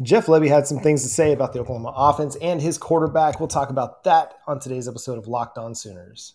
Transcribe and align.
Jeff 0.00 0.26
Lebby 0.26 0.48
had 0.48 0.66
some 0.66 0.78
things 0.78 1.02
to 1.02 1.08
say 1.08 1.32
about 1.32 1.52
the 1.52 1.60
Oklahoma 1.60 1.92
offense 1.94 2.36
and 2.36 2.62
his 2.62 2.78
quarterback. 2.78 3.38
We'll 3.38 3.48
talk 3.48 3.68
about 3.68 4.04
that 4.04 4.38
on 4.46 4.58
today's 4.58 4.88
episode 4.88 5.18
of 5.18 5.28
Locked 5.28 5.58
On 5.58 5.74
Sooners. 5.74 6.34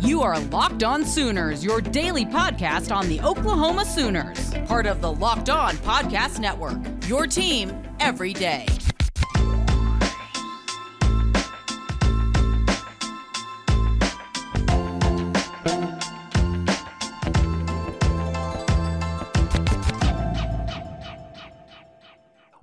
You 0.00 0.22
are 0.22 0.38
Locked 0.38 0.84
On 0.84 1.04
Sooners, 1.04 1.64
your 1.64 1.80
daily 1.80 2.26
podcast 2.26 2.94
on 2.94 3.08
the 3.08 3.20
Oklahoma 3.22 3.84
Sooners, 3.84 4.52
part 4.66 4.86
of 4.86 5.00
the 5.00 5.10
Locked 5.10 5.48
On 5.48 5.74
Podcast 5.78 6.38
Network. 6.38 6.78
Your 7.08 7.26
team 7.26 7.72
every 7.98 8.34
day. 8.34 8.66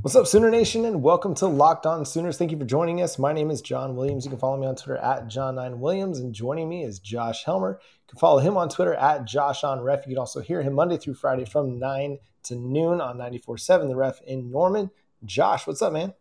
What's 0.03 0.17
up, 0.17 0.27
Sooner 0.27 0.51
Nation, 0.51 0.83
and 0.83 1.01
welcome 1.01 1.33
to 1.35 1.47
Locked 1.47 1.85
On 1.85 2.05
Sooners. 2.05 2.37
Thank 2.37 2.51
you 2.51 2.59
for 2.59 2.65
joining 2.65 3.01
us. 3.01 3.17
My 3.17 3.31
name 3.31 3.49
is 3.49 3.61
John 3.61 3.95
Williams. 3.95 4.25
You 4.25 4.31
can 4.31 4.37
follow 4.37 4.57
me 4.57 4.67
on 4.67 4.75
Twitter 4.75 4.97
at 4.97 5.27
John9Williams, 5.27 6.17
and 6.17 6.35
joining 6.35 6.67
me 6.67 6.83
is 6.83 6.99
Josh 6.99 7.45
Helmer. 7.45 7.79
You 7.79 8.09
can 8.09 8.19
follow 8.19 8.39
him 8.39 8.57
on 8.57 8.67
Twitter 8.67 8.95
at 8.95 9.23
Josh 9.23 9.63
on 9.63 9.79
Ref. 9.79 10.05
You 10.05 10.09
can 10.09 10.17
also 10.17 10.41
hear 10.41 10.61
him 10.61 10.73
Monday 10.73 10.97
through 10.97 11.13
Friday 11.13 11.45
from 11.45 11.79
9 11.79 12.17
to 12.43 12.55
noon 12.55 12.99
on 12.99 13.17
94.7 13.17 13.87
The 13.87 13.95
Ref 13.95 14.21
in 14.23 14.51
Norman. 14.51 14.91
Josh, 15.23 15.65
what's 15.65 15.81
up, 15.81 15.93
man? 15.93 16.13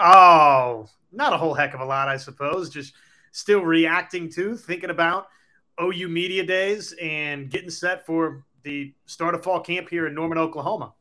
Oh, 0.00 0.88
not 1.12 1.34
a 1.34 1.36
whole 1.36 1.52
heck 1.52 1.74
of 1.74 1.80
a 1.80 1.84
lot, 1.84 2.08
I 2.08 2.16
suppose. 2.16 2.70
Just 2.70 2.94
still 3.30 3.60
reacting 3.60 4.30
to, 4.30 4.56
thinking 4.56 4.88
about 4.88 5.26
OU 5.78 6.08
Media 6.08 6.46
Days 6.46 6.94
and 6.98 7.50
getting 7.50 7.68
set 7.68 8.06
for 8.06 8.46
the 8.62 8.94
start 9.04 9.34
of 9.34 9.44
fall 9.44 9.60
camp 9.60 9.90
here 9.90 10.06
in 10.06 10.14
Norman, 10.14 10.38
Oklahoma. 10.38 10.94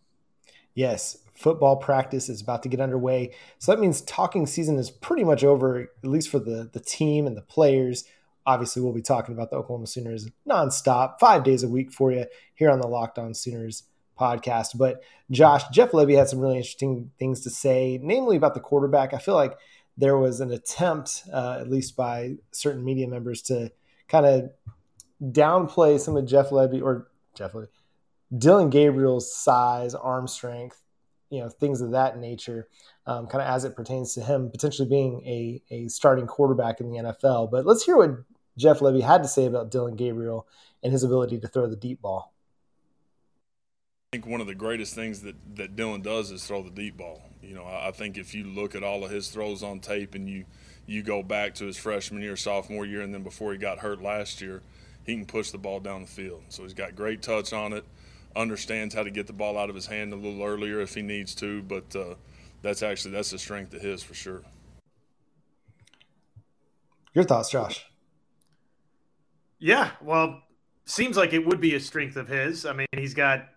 Yes, 0.73 1.17
football 1.41 1.76
practice 1.76 2.30
is 2.30 2.41
about 2.41 2.63
to 2.63 2.70
get 2.70 2.80
underway. 2.80 3.34
So 3.59 3.72
that 3.72 3.81
means 3.81 4.02
talking 4.02 4.45
season 4.45 4.77
is 4.77 4.92
pretty 4.92 5.23
much 5.23 5.44
over, 5.44 5.81
at 5.81 6.09
least 6.09 6.30
for 6.30 6.39
the, 6.39 6.70
the 6.72 6.80
team 6.80 7.28
and 7.28 7.36
the 7.36 7.42
players. 7.42 8.03
Obviously, 8.45 8.81
we'll 8.81 8.94
be 8.94 9.02
talking 9.02 9.34
about 9.34 9.50
the 9.50 9.58
Oklahoma 9.58 9.88
Sooners 9.88 10.30
nonstop, 10.47 11.19
five 11.19 11.44
days 11.44 11.64
a 11.64 11.67
week 11.67 11.92
for 11.92 12.12
you 12.12 12.25
here 12.56 12.69
on 12.69 12.80
the 12.80 12.88
Locked 12.88 13.19
On 13.19 13.34
Sooners 13.34 13.84
podcast. 14.19 14.78
But 14.78 15.03
Josh, 15.30 15.64
Jeff 15.72 15.92
Lebby 15.92 16.17
had 16.17 16.30
some 16.30 16.39
really 16.39 16.58
interesting 16.58 17.12
things 17.19 17.42
to 17.42 17.50
say, 17.50 18.00
namely 18.02 18.38
about 18.38 18.53
the 18.53 18.59
quarterback. 18.59 19.14
I 19.14 19.17
feel 19.17 19.36
like 19.36 19.58
there 19.97 20.17
was 20.17 20.39
an 20.39 20.52
attempt, 20.52 21.23
uh, 21.31 21.58
at 21.59 21.69
least 21.69 21.95
by 21.95 22.36
certain 22.52 22.84
media 22.84 23.08
members, 23.08 23.42
to 23.44 23.72
kind 24.08 24.25
of 24.25 24.52
downplay 25.22 26.00
some 26.00 26.17
of 26.17 26.25
Jeff 26.25 26.50
Lebby 26.50 26.81
or 26.81 27.08
Jeff 27.36 27.53
Lebby, 27.53 27.67
Dillon 28.36 28.69
Gabriel's 28.69 29.36
size, 29.36 29.94
arm 29.94 30.28
strength, 30.28 30.81
you 31.32 31.40
know 31.40 31.50
things 31.50 31.82
of 31.82 31.92
that 31.92 32.20
nature, 32.20 32.68
um, 33.08 33.26
kind 33.26 33.42
of 33.42 33.50
as 33.50 33.64
it 33.64 33.76
pertains 33.76 34.14
to 34.14 34.22
him 34.22 34.52
potentially 34.52 34.88
being 34.88 35.26
a 35.26 35.62
a 35.74 35.88
starting 35.88 36.28
quarterback 36.28 36.80
in 36.80 36.92
the 36.92 36.98
NFL. 36.98 37.50
But 37.50 37.66
let's 37.66 37.84
hear 37.84 37.98
what 37.98 38.12
Jeff 38.58 38.80
Lebby 38.80 39.02
had 39.02 39.24
to 39.24 39.30
say 39.30 39.46
about 39.46 39.72
Dillon 39.72 39.96
Gabriel 39.96 40.48
and 40.84 40.92
his 40.92 41.04
ability 41.04 41.40
to 41.40 41.48
throw 41.48 41.68
the 41.68 41.76
deep 41.76 42.02
ball. 42.02 42.34
I 44.14 44.18
think 44.18 44.28
one 44.28 44.42
of 44.42 44.48
the 44.48 44.56
greatest 44.56 44.94
things 44.94 45.22
that, 45.22 45.36
that 45.56 45.78
Dillon 45.78 46.02
does 46.02 46.32
is 46.32 46.46
throw 46.46 46.62
the 46.62 46.70
deep 46.70 46.98
ball. 46.98 47.24
You 47.42 47.56
know, 47.56 47.66
I 47.66 47.92
think 47.92 48.18
if 48.18 48.36
you 48.36 48.44
look 48.44 48.76
at 48.76 48.84
all 48.84 49.06
of 49.06 49.12
his 49.12 49.30
throws 49.30 49.64
on 49.64 49.80
tape 49.80 50.16
and 50.16 50.30
you 50.30 50.46
you 50.86 51.02
go 51.02 51.24
back 51.24 51.56
to 51.56 51.66
his 51.66 51.78
freshman 51.78 52.22
year, 52.22 52.36
sophomore 52.36 52.86
year, 52.86 53.02
and 53.02 53.14
then 53.14 53.24
before 53.24 53.54
he 53.54 53.58
got 53.58 53.80
hurt 53.80 54.02
last 54.02 54.42
year, 54.42 54.62
he 55.06 55.16
can 55.16 55.26
push 55.26 55.52
the 55.52 55.58
ball 55.58 55.80
down 55.80 56.02
the 56.02 56.08
field. 56.08 56.44
So 56.50 56.64
he's 56.64 56.74
got 56.74 56.96
great 56.96 57.22
touch 57.22 57.54
on 57.54 57.72
it 57.72 57.86
understands 58.36 58.96
how 58.96 59.04
to 59.04 59.12
get 59.12 59.28
the 59.28 59.34
ball 59.34 59.58
out 59.58 59.70
of 59.70 59.76
his 59.76 59.88
hand 59.88 60.14
a 60.14 60.16
little 60.16 60.44
earlier 60.44 60.80
if 60.80 60.96
he 60.96 61.02
needs 61.02 61.36
to. 61.36 61.62
But 61.64 61.96
uh, 61.96 62.16
that's 62.62 62.84
actually 62.84 63.12
that's 63.12 63.34
a 63.34 63.40
strength 63.40 63.74
of 63.74 63.82
his 63.82 64.04
for 64.04 64.14
sure. 64.14 64.44
Your 67.14 67.26
thoughts, 67.26 67.50
Josh? 67.50 67.86
Yeah, 69.59 69.91
well, 70.02 70.41
seems 70.86 71.18
like 71.18 71.34
it 71.34 71.46
would 71.46 71.62
be 71.62 71.75
a 71.75 71.80
strength 71.80 72.16
of 72.16 72.28
his. 72.28 72.66
I 72.66 72.74
mean, 72.74 72.88
he's 72.96 73.14
got 73.14 73.47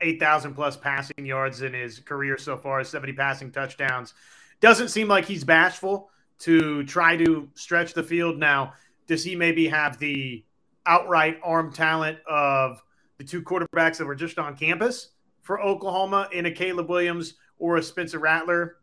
eight 0.00 0.18
thousand 0.18 0.54
plus 0.54 0.76
passing 0.76 1.24
yards 1.24 1.62
in 1.62 1.72
his 1.72 2.00
career 2.00 2.38
so 2.38 2.56
far, 2.56 2.82
seventy 2.84 3.12
passing 3.12 3.50
touchdowns. 3.50 4.14
Doesn't 4.60 4.88
seem 4.88 5.08
like 5.08 5.26
he's 5.26 5.44
bashful 5.44 6.10
to 6.40 6.84
try 6.84 7.16
to 7.16 7.48
stretch 7.54 7.94
the 7.94 8.02
field. 8.02 8.38
Now, 8.38 8.74
does 9.06 9.22
he 9.22 9.36
maybe 9.36 9.68
have 9.68 9.98
the 9.98 10.44
outright 10.86 11.38
arm 11.42 11.72
talent 11.72 12.18
of 12.28 12.82
the 13.18 13.24
two 13.24 13.42
quarterbacks 13.42 13.98
that 13.98 14.06
were 14.06 14.14
just 14.14 14.38
on 14.38 14.56
campus 14.56 15.10
for 15.42 15.60
Oklahoma 15.62 16.28
in 16.32 16.46
a 16.46 16.50
Caleb 16.50 16.88
Williams 16.88 17.34
or 17.58 17.76
a 17.76 17.82
Spencer 17.82 18.18
Rattler? 18.18 18.76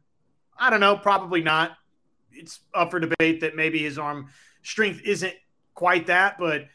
I 0.57 0.69
don't 0.69 0.79
know, 0.79 0.97
probably 0.97 1.41
not. 1.41 1.71
It's 2.31 2.59
up 2.73 2.91
for 2.91 2.99
debate 2.99 3.41
that 3.41 3.55
maybe 3.55 3.79
his 3.79 3.97
arm 3.97 4.29
strength 4.63 5.01
isn't 5.03 5.33
quite 5.73 6.07
that, 6.07 6.37
but 6.37 6.65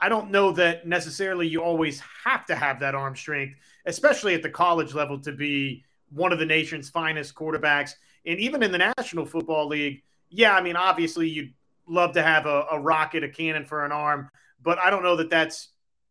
I 0.00 0.08
don't 0.08 0.30
know 0.30 0.52
that 0.52 0.86
necessarily 0.86 1.46
you 1.46 1.62
always 1.62 2.02
have 2.24 2.46
to 2.46 2.54
have 2.54 2.80
that 2.80 2.94
arm 2.94 3.16
strength, 3.16 3.56
especially 3.86 4.34
at 4.34 4.42
the 4.42 4.50
college 4.50 4.94
level, 4.94 5.18
to 5.20 5.32
be 5.32 5.84
one 6.10 6.32
of 6.32 6.38
the 6.38 6.46
nation's 6.46 6.88
finest 6.88 7.34
quarterbacks. 7.34 7.92
And 8.26 8.38
even 8.38 8.62
in 8.62 8.72
the 8.72 8.92
National 8.96 9.26
Football 9.26 9.68
League, 9.68 10.02
yeah, 10.30 10.54
I 10.54 10.62
mean, 10.62 10.76
obviously 10.76 11.28
you'd 11.28 11.52
love 11.86 12.12
to 12.12 12.22
have 12.22 12.46
a, 12.46 12.66
a 12.70 12.78
rocket, 12.78 13.24
a 13.24 13.28
cannon 13.28 13.64
for 13.64 13.84
an 13.84 13.92
arm, 13.92 14.30
but 14.62 14.78
I 14.78 14.90
don't 14.90 15.02
know 15.02 15.16
that 15.16 15.30
that's 15.30 15.68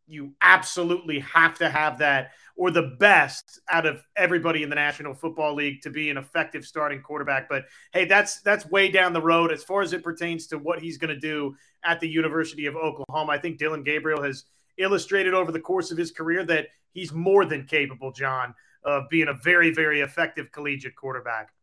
you 0.10 0.34
absolutely 0.42 1.20
have 1.20 1.58
to 1.60 1.70
have 1.70 2.00
that 2.00 2.32
or 2.56 2.72
the 2.72 2.96
best 3.00 3.62
out 3.70 3.86
of 3.86 4.04
everybody 4.18 4.64
in 4.64 4.70
the 4.70 4.76
National 4.76 5.14
Football 5.14 5.56
League 5.56 5.82
to 5.82 5.90
be 5.90 6.10
an 6.10 6.18
effective 6.18 6.66
starting 6.66 7.02
quarterback. 7.02 7.48
But 7.48 7.66
hey, 7.94 8.04
that's 8.04 8.42
that's 8.42 8.66
way 8.66 8.92
down 8.92 9.14
the 9.14 9.22
road 9.22 9.52
as 9.52 9.64
far 9.64 9.82
as 9.82 9.94
it 9.94 10.04
pertains 10.04 10.48
to 10.48 10.58
what 10.58 10.80
he's 10.80 10.98
going 10.98 11.14
to 11.14 11.20
do 11.20 11.56
at 11.86 12.02
the 12.02 12.10
University 12.10 12.66
of 12.66 12.76
Oklahoma. 12.76 13.32
I 13.32 13.38
think 13.38 13.60
Dillon 13.60 13.84
Gabriel 13.84 14.22
has 14.22 14.44
illustrated 14.78 15.34
over 15.34 15.52
the 15.52 15.60
course 15.60 15.92
of 15.92 15.98
his 15.98 16.12
career 16.12 16.44
that 16.46 16.68
he's 16.92 17.14
more 17.14 17.46
than 17.46 17.66
capable, 17.66 18.12
John, 18.12 18.54
of 18.84 19.08
being 19.10 19.30
a 19.30 19.34
very, 19.34 19.72
very 19.74 20.02
effective 20.02 20.52
collegiate 20.52 20.96
quarterback. 20.96 21.54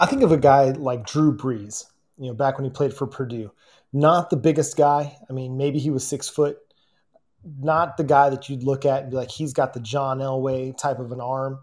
I 0.00 0.06
think 0.06 0.22
of 0.22 0.32
a 0.32 0.36
guy 0.36 0.70
like 0.72 1.06
Drew 1.06 1.34
Brees, 1.36 1.86
you 2.18 2.26
know, 2.26 2.34
back 2.34 2.58
when 2.58 2.64
he 2.64 2.70
played 2.70 2.92
for 2.92 3.06
Purdue 3.06 3.50
not 3.94 4.28
the 4.28 4.36
biggest 4.36 4.76
guy. 4.76 5.16
I 5.30 5.32
mean, 5.32 5.56
maybe 5.56 5.78
he 5.78 5.90
was 5.90 6.06
six 6.06 6.28
foot. 6.28 6.58
Not 7.44 7.96
the 7.96 8.04
guy 8.04 8.28
that 8.30 8.48
you'd 8.48 8.64
look 8.64 8.84
at 8.84 9.02
and 9.02 9.10
be 9.10 9.16
like, 9.16 9.30
he's 9.30 9.52
got 9.52 9.72
the 9.72 9.80
John 9.80 10.18
Elway 10.18 10.76
type 10.76 10.98
of 10.98 11.12
an 11.12 11.20
arm. 11.20 11.60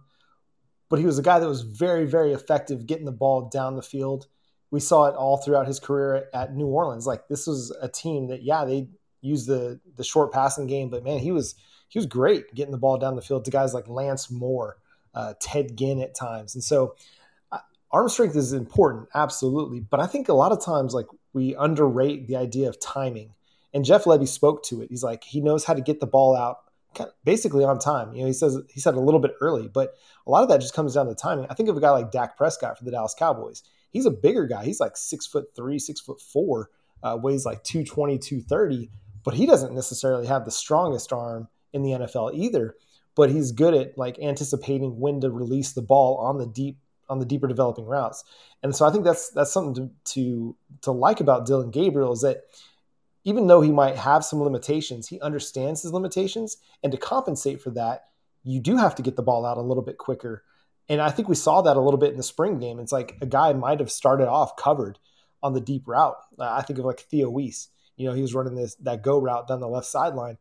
But 0.90 1.00
he 1.00 1.06
was 1.06 1.20
a 1.20 1.24
guy 1.24 1.40
that 1.40 1.48
was 1.48 1.62
very, 1.62 2.06
very 2.06 2.32
effective 2.32 2.86
getting 2.88 3.06
the 3.06 3.12
ball 3.12 3.50
down 3.50 3.76
the 3.76 3.82
field. 3.82 4.28
We 4.72 4.80
saw 4.80 5.06
it 5.06 5.16
all 5.16 5.38
throughout 5.38 5.68
his 5.68 5.80
career 5.80 6.30
at 6.34 6.56
New 6.56 6.68
Orleans. 6.68 7.06
Like 7.06 7.28
this 7.28 7.48
was 7.48 7.76
a 7.82 7.90
team 7.90 8.28
that, 8.28 8.44
yeah, 8.44 8.64
they 8.64 8.88
used 9.22 9.48
the 9.48 9.80
the 9.96 10.04
short 10.04 10.32
passing 10.32 10.68
game, 10.68 10.90
but 10.90 11.04
man, 11.04 11.20
he 11.20 11.32
was 11.32 11.56
he 11.90 12.00
was 12.00 12.06
great 12.06 12.54
getting 12.54 12.72
the 12.72 12.78
ball 12.78 12.98
down 12.98 13.16
the 13.16 13.22
field 13.22 13.46
to 13.46 13.52
guys 13.52 13.74
like 13.74 13.88
Lance 13.88 14.32
Moore, 14.32 14.78
uh, 15.14 15.34
Ted 15.40 15.78
Ginn 15.78 16.02
at 16.02 16.16
times. 16.16 16.56
And 16.56 16.64
so 16.64 16.96
arm 17.92 18.10
strength 18.10 18.36
is 18.36 18.54
important, 18.54 19.08
absolutely. 19.14 19.80
But 19.80 20.00
I 20.00 20.08
think 20.08 20.30
a 20.30 20.34
lot 20.34 20.52
of 20.52 20.64
times, 20.64 20.94
like 20.94 21.08
we 21.34 21.56
underrate 21.56 22.28
the 22.28 22.36
idea 22.36 22.70
of 22.70 22.80
timing. 22.80 23.34
And 23.74 23.86
Jeff 23.86 24.04
Lebby 24.04 24.28
spoke 24.28 24.64
to 24.66 24.82
it. 24.82 24.90
He's 24.90 25.04
like, 25.04 25.24
he 25.24 25.40
knows 25.40 25.64
how 25.64 25.74
to 25.74 25.82
get 25.82 26.02
the 26.02 26.08
ball 26.08 26.36
out 26.36 26.58
kind 26.94 27.08
of 27.08 27.16
basically 27.24 27.64
on 27.64 27.80
time. 27.80 28.14
You 28.14 28.22
know, 28.22 28.28
he 28.28 28.34
says 28.34 28.58
he 28.70 28.80
said 28.80 28.96
a 28.96 29.00
little 29.00 29.20
bit 29.20 29.32
early, 29.40 29.68
but 29.68 29.94
a 30.28 30.32
lot 30.32 30.44
of 30.44 30.50
that 30.50 30.62
just 30.62 30.74
comes 30.74 30.94
down 30.94 31.08
to 31.08 31.16
timing. 31.16 31.48
I 31.50 31.54
think 31.54 31.70
of 31.70 31.78
a 31.78 31.82
guy 31.82 31.92
like 31.92 32.12
Dak 32.12 32.38
Prescott 32.38 32.78
for 32.78 32.84
the 32.84 32.92
Dallas 32.92 33.16
Cowboys. 33.18 33.64
He's 33.92 34.06
a 34.06 34.12
bigger 34.12 34.46
guy. 34.46 34.66
He's 34.66 34.80
like 34.80 34.98
six 34.98 35.26
foot 35.26 35.48
three, 35.56 35.80
six 35.80 36.00
foot 36.02 36.22
four, 36.22 36.70
uh, 37.04 37.18
weighs 37.22 37.46
like 37.46 37.64
220, 37.64 38.18
230, 38.18 38.90
but 39.24 39.34
he 39.34 39.46
doesn't 39.46 39.74
necessarily 39.74 40.28
have 40.28 40.46
the 40.46 40.52
strongest 40.52 41.12
arm 41.12 41.48
in 41.74 41.84
the 41.84 41.92
NFL 41.92 42.34
either. 42.34 42.76
But 43.16 43.30
he's 43.30 43.52
good 43.52 43.74
at 43.74 43.98
like 43.98 44.20
anticipating 44.20 45.00
when 45.00 45.20
to 45.22 45.30
release 45.30 45.74
the 45.74 45.82
ball 45.82 46.18
on 46.18 46.38
the 46.38 46.48
deep 46.48 46.78
on 47.12 47.20
the 47.20 47.26
deeper 47.26 47.48
developing 47.48 47.86
routes. 47.86 48.24
And 48.64 48.74
so 48.74 48.86
I 48.86 48.92
think 48.92 49.04
that's 49.04 49.30
that's 49.32 49.52
something 49.52 49.76
to 49.76 50.14
to, 50.14 50.56
to 50.84 50.92
like 50.92 51.20
about 51.20 51.46
Dillon 51.46 51.70
Gabriel 51.70 52.14
is 52.14 52.22
that 52.22 52.44
even 53.26 53.48
though 53.48 53.62
he 53.62 53.72
might 53.72 53.98
have 53.98 54.24
some 54.24 54.42
limitations, 54.42 55.10
he 55.10 55.20
understands 55.20 55.84
his 55.84 55.92
limitations, 55.92 56.58
and 56.82 56.92
to 56.92 56.98
compensate 56.98 57.62
for 57.62 57.70
that, 57.72 58.06
you 58.44 58.60
do 58.60 58.78
have 58.78 58.96
to 58.96 59.04
get 59.04 59.18
the 59.18 59.22
ball 59.22 59.46
out 59.46 59.58
a 59.58 59.62
little 59.62 59.84
bit 59.84 59.98
quicker. 59.98 60.44
And 60.90 61.02
I 61.02 61.12
think 61.12 61.28
we 61.28 61.36
saw 61.36 61.62
that 61.62 61.78
a 61.78 61.82
little 61.82 62.00
bit 62.00 62.12
in 62.12 62.18
the 62.18 62.24
spring 62.24 62.60
game. 62.60 62.80
It's 62.80 62.92
like 62.92 63.18
a 63.22 63.26
guy 63.28 63.54
might 63.54 63.80
have 63.80 63.92
started 63.92 64.28
off 64.28 64.56
covered 64.56 64.98
on 65.44 65.54
the 65.54 65.62
deep 65.62 65.88
route. 65.88 66.16
Uh, 66.40 66.50
I 66.50 66.62
think 66.64 66.80
of 66.80 66.86
like 66.86 67.02
Theo 67.02 67.30
Wease. 67.30 67.68
You 67.98 68.08
know, 68.08 68.14
he 68.14 68.22
was 68.22 68.34
running 68.34 68.56
this 68.56 68.76
that 68.76 69.04
go 69.04 69.20
route 69.20 69.48
down 69.50 69.60
the 69.60 69.68
left 69.68 69.88
sideline, 69.88 70.38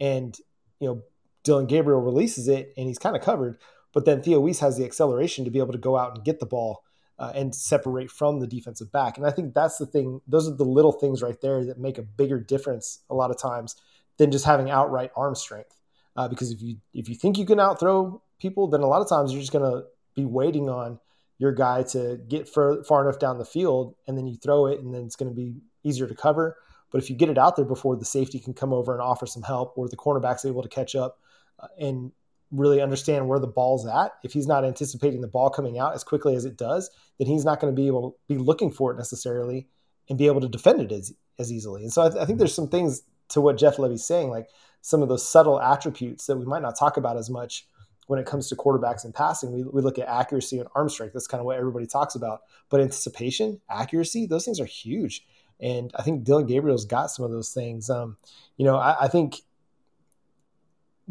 and 0.00 0.36
you 0.80 0.88
know 0.88 1.02
Dillon 1.44 1.66
Gabriel 1.66 2.00
releases 2.00 2.48
it, 2.48 2.72
and 2.78 2.88
he's 2.88 2.98
kind 2.98 3.14
of 3.14 3.22
covered. 3.22 3.58
But 3.94 4.04
then 4.04 4.22
Theo 4.22 4.40
Wease 4.40 4.60
has 4.60 4.76
the 4.76 4.84
acceleration 4.84 5.44
to 5.44 5.50
be 5.50 5.60
able 5.60 5.72
to 5.72 5.78
go 5.78 5.96
out 5.96 6.14
and 6.14 6.24
get 6.24 6.40
the 6.40 6.46
ball 6.46 6.82
uh, 7.18 7.32
and 7.34 7.54
separate 7.54 8.10
from 8.10 8.40
the 8.40 8.46
defensive 8.46 8.90
back. 8.90 9.16
And 9.16 9.26
I 9.26 9.30
think 9.30 9.54
that's 9.54 9.78
the 9.78 9.86
thing. 9.86 10.20
Those 10.26 10.48
are 10.48 10.54
the 10.54 10.64
little 10.64 10.92
things 10.92 11.22
right 11.22 11.40
there 11.40 11.64
that 11.64 11.78
make 11.78 11.96
a 11.96 12.02
bigger 12.02 12.40
difference 12.40 13.04
a 13.08 13.14
lot 13.14 13.30
of 13.30 13.38
times 13.38 13.76
than 14.18 14.32
just 14.32 14.44
having 14.44 14.70
outright 14.70 15.12
arm 15.16 15.34
strength. 15.34 15.80
Uh, 16.16 16.28
because 16.28 16.50
if 16.50 16.60
you 16.60 16.76
if 16.92 17.08
you 17.08 17.14
think 17.14 17.38
you 17.38 17.46
can 17.46 17.58
outthrow 17.58 18.20
people, 18.38 18.68
then 18.68 18.80
a 18.80 18.86
lot 18.86 19.00
of 19.00 19.08
times 19.08 19.32
you're 19.32 19.40
just 19.40 19.52
going 19.52 19.64
to 19.64 19.84
be 20.14 20.24
waiting 20.24 20.68
on 20.68 20.98
your 21.38 21.52
guy 21.52 21.82
to 21.82 22.18
get 22.28 22.48
far, 22.48 22.84
far 22.84 23.02
enough 23.02 23.18
down 23.18 23.38
the 23.38 23.44
field 23.44 23.96
and 24.06 24.16
then 24.16 24.26
you 24.26 24.36
throw 24.36 24.66
it 24.66 24.80
and 24.80 24.94
then 24.94 25.02
it's 25.02 25.16
going 25.16 25.28
to 25.28 25.34
be 25.34 25.56
easier 25.82 26.06
to 26.06 26.14
cover. 26.14 26.56
But 26.92 27.02
if 27.02 27.10
you 27.10 27.16
get 27.16 27.28
it 27.28 27.38
out 27.38 27.56
there 27.56 27.64
before 27.64 27.96
the 27.96 28.04
safety 28.04 28.38
can 28.38 28.54
come 28.54 28.72
over 28.72 28.92
and 28.92 29.02
offer 29.02 29.26
some 29.26 29.42
help 29.42 29.76
or 29.76 29.88
the 29.88 29.96
cornerback's 29.96 30.44
able 30.44 30.62
to 30.62 30.68
catch 30.68 30.94
up 30.94 31.18
uh, 31.58 31.66
and 31.78 32.12
really 32.54 32.80
understand 32.80 33.28
where 33.28 33.38
the 33.38 33.46
ball's 33.46 33.86
at, 33.86 34.12
if 34.22 34.32
he's 34.32 34.46
not 34.46 34.64
anticipating 34.64 35.20
the 35.20 35.28
ball 35.28 35.50
coming 35.50 35.78
out 35.78 35.94
as 35.94 36.04
quickly 36.04 36.36
as 36.36 36.44
it 36.44 36.56
does, 36.56 36.90
then 37.18 37.26
he's 37.26 37.44
not 37.44 37.60
going 37.60 37.74
to 37.74 37.80
be 37.80 37.86
able 37.86 38.10
to 38.10 38.16
be 38.28 38.38
looking 38.38 38.70
for 38.70 38.92
it 38.92 38.96
necessarily 38.96 39.66
and 40.08 40.18
be 40.18 40.26
able 40.26 40.40
to 40.40 40.48
defend 40.48 40.80
it 40.80 40.92
as, 40.92 41.12
as 41.38 41.52
easily. 41.52 41.82
And 41.82 41.92
so 41.92 42.02
I, 42.02 42.08
th- 42.10 42.22
I 42.22 42.26
think 42.26 42.38
there's 42.38 42.54
some 42.54 42.68
things 42.68 43.02
to 43.30 43.40
what 43.40 43.58
Jeff 43.58 43.76
Lebby's 43.76 44.06
saying, 44.06 44.30
like 44.30 44.48
some 44.80 45.02
of 45.02 45.08
those 45.08 45.26
subtle 45.26 45.60
attributes 45.60 46.26
that 46.26 46.36
we 46.36 46.44
might 46.44 46.62
not 46.62 46.78
talk 46.78 46.96
about 46.96 47.16
as 47.16 47.30
much 47.30 47.66
when 48.06 48.18
it 48.18 48.26
comes 48.26 48.48
to 48.48 48.56
quarterbacks 48.56 49.04
and 49.04 49.14
passing. 49.14 49.50
We, 49.50 49.64
we 49.64 49.80
look 49.80 49.98
at 49.98 50.08
accuracy 50.08 50.58
and 50.58 50.68
arm 50.74 50.88
strength. 50.90 51.14
That's 51.14 51.26
kind 51.26 51.40
of 51.40 51.46
what 51.46 51.56
everybody 51.56 51.86
talks 51.86 52.14
about. 52.14 52.40
But 52.68 52.80
anticipation, 52.80 53.60
accuracy, 53.70 54.26
those 54.26 54.44
things 54.44 54.60
are 54.60 54.66
huge. 54.66 55.24
And 55.60 55.90
I 55.94 56.02
think 56.02 56.24
Dillon 56.24 56.46
Gabriel's 56.46 56.84
got 56.84 57.10
some 57.10 57.24
of 57.24 57.30
those 57.30 57.50
things. 57.50 57.88
Um, 57.88 58.18
you 58.56 58.64
know, 58.66 58.76
I, 58.76 59.04
I 59.04 59.08
think 59.08 59.36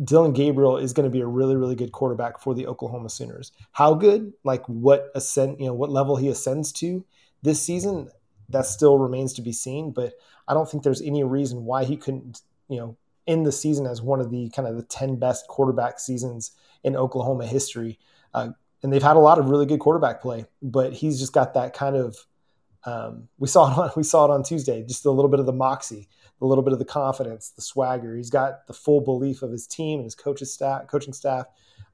Dillon 0.01 0.33
Gabriel 0.33 0.77
is 0.77 0.93
going 0.93 1.03
to 1.05 1.09
be 1.09 1.21
a 1.21 1.27
really, 1.27 1.55
really 1.55 1.75
good 1.75 1.91
quarterback 1.91 2.39
for 2.39 2.55
the 2.55 2.67
Oklahoma 2.67 3.09
Sooners. 3.09 3.51
How 3.71 3.93
good, 3.93 4.33
like 4.43 4.65
what 4.67 5.11
ascend, 5.15 5.59
you 5.59 5.67
know, 5.67 5.73
what 5.73 5.91
level 5.91 6.15
he 6.15 6.29
ascends 6.29 6.71
to 6.73 7.05
this 7.41 7.61
season, 7.61 8.09
that 8.49 8.65
still 8.65 8.97
remains 8.97 9.33
to 9.33 9.41
be 9.41 9.51
seen. 9.51 9.91
But 9.91 10.13
I 10.47 10.53
don't 10.53 10.69
think 10.69 10.83
there's 10.83 11.01
any 11.01 11.23
reason 11.23 11.65
why 11.65 11.83
he 11.83 11.97
couldn't, 11.97 12.41
you 12.69 12.77
know, 12.77 12.97
end 13.27 13.45
the 13.45 13.51
season 13.51 13.85
as 13.85 14.01
one 14.01 14.19
of 14.19 14.31
the 14.31 14.49
kind 14.49 14.67
of 14.67 14.75
the 14.75 14.83
10 14.83 15.17
best 15.17 15.47
quarterback 15.47 15.99
seasons 15.99 16.51
in 16.83 16.95
Oklahoma 16.95 17.45
history. 17.45 17.99
Uh, 18.33 18.49
and 18.81 18.91
they've 18.91 19.03
had 19.03 19.15
a 19.15 19.19
lot 19.19 19.39
of 19.39 19.49
really 19.49 19.65
good 19.65 19.79
quarterback 19.79 20.21
play, 20.21 20.45
but 20.61 20.91
he's 20.91 21.19
just 21.19 21.33
got 21.33 21.53
that 21.53 21.73
kind 21.73 21.95
of 21.95 22.17
um, 22.85 23.29
we 23.37 23.47
saw 23.47 23.71
it 23.71 23.77
on 23.77 23.91
we 23.95 24.03
saw 24.03 24.25
it 24.25 24.31
on 24.31 24.43
Tuesday, 24.43 24.83
just 24.83 25.05
a 25.05 25.11
little 25.11 25.31
bit 25.31 25.39
of 25.39 25.45
the 25.45 25.53
moxie, 25.53 26.09
a 26.43 26.45
little 26.45 26.63
bit 26.63 26.73
of 26.73 26.79
the 26.79 26.85
confidence, 26.85 27.51
the 27.51 27.61
swagger. 27.61 28.15
He's 28.15 28.29
got 28.29 28.67
the 28.67 28.73
full 28.73 28.99
belief 28.99 29.41
of 29.41 29.51
his 29.51 29.65
team 29.65 30.01
and 30.01 30.11
his 30.37 30.53
staff, 30.53 30.87
coaching 30.87 31.13
staff, 31.13 31.45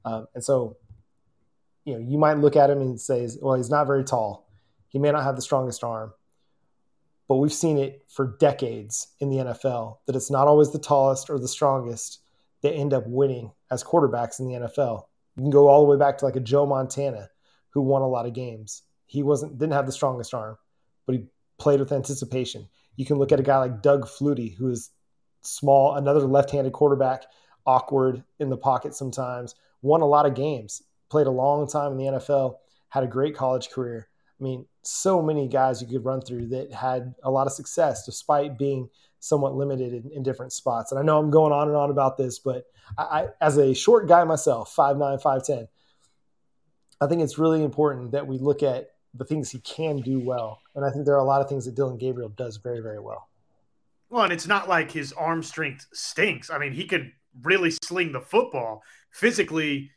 um, 0.04 0.26
and 0.34 0.44
so 0.44 0.76
you 1.84 1.94
know 1.94 2.00
you 2.00 2.18
might 2.18 2.38
look 2.38 2.56
at 2.56 2.68
him 2.68 2.80
and 2.80 3.00
say, 3.00 3.28
well, 3.40 3.54
he's 3.54 3.70
not 3.70 3.86
very 3.86 4.04
tall. 4.04 4.48
He 4.88 4.98
may 4.98 5.12
not 5.12 5.22
have 5.22 5.36
the 5.36 5.42
strongest 5.42 5.84
arm, 5.84 6.12
but 7.28 7.36
we've 7.36 7.52
seen 7.52 7.78
it 7.78 8.04
for 8.08 8.36
decades 8.40 9.14
in 9.20 9.30
the 9.30 9.36
NFL 9.36 9.98
that 10.06 10.16
it's 10.16 10.32
not 10.32 10.48
always 10.48 10.72
the 10.72 10.80
tallest 10.80 11.30
or 11.30 11.38
the 11.38 11.48
strongest 11.48 12.18
that 12.62 12.72
end 12.72 12.92
up 12.92 13.04
winning 13.06 13.52
as 13.70 13.84
quarterbacks 13.84 14.40
in 14.40 14.48
the 14.48 14.54
NFL. 14.54 15.04
You 15.36 15.44
can 15.44 15.50
go 15.50 15.68
all 15.68 15.80
the 15.80 15.90
way 15.90 15.96
back 15.96 16.18
to 16.18 16.24
like 16.24 16.36
a 16.36 16.40
Joe 16.40 16.66
Montana 16.66 17.30
who 17.70 17.82
won 17.82 18.02
a 18.02 18.08
lot 18.08 18.26
of 18.26 18.34
games. 18.34 18.82
He 19.06 19.22
wasn't 19.22 19.58
didn't 19.58 19.74
have 19.74 19.86
the 19.86 19.92
strongest 19.92 20.34
arm, 20.34 20.58
but 21.06 21.14
he 21.14 21.26
played 21.56 21.78
with 21.78 21.92
anticipation. 21.92 22.68
You 23.00 23.06
can 23.06 23.16
look 23.16 23.32
at 23.32 23.40
a 23.40 23.42
guy 23.42 23.56
like 23.56 23.80
Doug 23.80 24.06
Flutie, 24.06 24.54
who 24.54 24.68
is 24.68 24.90
small, 25.40 25.94
another 25.94 26.20
left-handed 26.20 26.74
quarterback, 26.74 27.22
awkward 27.64 28.22
in 28.38 28.50
the 28.50 28.58
pocket 28.58 28.94
sometimes, 28.94 29.54
won 29.80 30.02
a 30.02 30.06
lot 30.06 30.26
of 30.26 30.34
games, 30.34 30.82
played 31.08 31.26
a 31.26 31.30
long 31.30 31.66
time 31.66 31.92
in 31.92 31.96
the 31.96 32.18
NFL, 32.18 32.56
had 32.90 33.02
a 33.02 33.06
great 33.06 33.34
college 33.34 33.70
career. 33.70 34.06
I 34.38 34.44
mean, 34.44 34.66
so 34.82 35.22
many 35.22 35.48
guys 35.48 35.80
you 35.80 35.88
could 35.88 36.04
run 36.04 36.20
through 36.20 36.48
that 36.48 36.74
had 36.74 37.14
a 37.22 37.30
lot 37.30 37.46
of 37.46 37.54
success 37.54 38.04
despite 38.04 38.58
being 38.58 38.90
somewhat 39.18 39.54
limited 39.54 39.94
in, 39.94 40.10
in 40.12 40.22
different 40.22 40.52
spots. 40.52 40.92
And 40.92 40.98
I 40.98 41.02
know 41.02 41.18
I'm 41.18 41.30
going 41.30 41.54
on 41.54 41.68
and 41.68 41.76
on 41.78 41.88
about 41.88 42.18
this, 42.18 42.38
but 42.38 42.64
I, 42.98 43.02
I 43.02 43.28
as 43.40 43.56
a 43.56 43.72
short 43.72 44.08
guy 44.08 44.24
myself, 44.24 44.76
5'9, 44.76 45.22
5'10, 45.22 45.68
I 47.00 47.06
think 47.06 47.22
it's 47.22 47.38
really 47.38 47.64
important 47.64 48.12
that 48.12 48.26
we 48.26 48.36
look 48.36 48.62
at 48.62 48.90
the 49.14 49.24
things 49.24 49.50
he 49.50 49.58
can 49.60 49.98
do 49.98 50.20
well. 50.20 50.60
And 50.74 50.84
I 50.84 50.90
think 50.90 51.04
there 51.04 51.14
are 51.14 51.18
a 51.18 51.24
lot 51.24 51.40
of 51.40 51.48
things 51.48 51.64
that 51.64 51.74
Dillon 51.74 51.98
Gabriel 51.98 52.28
does 52.30 52.56
very, 52.58 52.80
very 52.80 53.00
well. 53.00 53.28
Well, 54.08 54.24
and 54.24 54.32
it's 54.32 54.46
not 54.46 54.68
like 54.68 54.90
his 54.90 55.12
arm 55.12 55.42
strength 55.42 55.86
stinks. 55.92 56.50
I 56.50 56.58
mean, 56.58 56.72
he 56.72 56.86
could 56.86 57.12
really 57.42 57.70
sling 57.70 58.12
the 58.12 58.20
football 58.20 58.82
physically. 59.12 59.90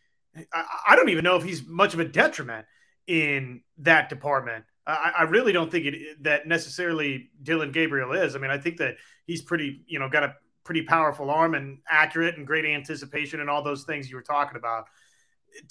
I, 0.53 0.65
I 0.89 0.95
don't 0.95 1.09
even 1.09 1.23
know 1.23 1.35
if 1.35 1.43
he's 1.43 1.65
much 1.65 1.93
of 1.93 1.99
a 1.99 2.05
detriment 2.05 2.65
in 3.07 3.61
that 3.79 4.09
department. 4.09 4.65
I, 4.85 5.11
I 5.19 5.23
really 5.23 5.51
don't 5.51 5.71
think 5.71 5.85
it 5.85 6.23
that 6.23 6.47
necessarily 6.47 7.31
Dillon 7.41 7.71
Gabriel 7.71 8.13
is. 8.13 8.35
I 8.35 8.39
mean, 8.39 8.51
I 8.51 8.57
think 8.57 8.77
that 8.77 8.97
he's 9.25 9.41
pretty, 9.41 9.83
you 9.87 9.99
know, 9.99 10.09
got 10.09 10.23
a 10.23 10.35
pretty 10.63 10.83
powerful 10.83 11.29
arm 11.29 11.55
and 11.55 11.79
accurate 11.89 12.37
and 12.37 12.47
great 12.47 12.65
anticipation 12.65 13.39
and 13.39 13.49
all 13.49 13.63
those 13.63 13.83
things 13.83 14.09
you 14.09 14.15
were 14.15 14.21
talking 14.21 14.57
about. 14.57 14.85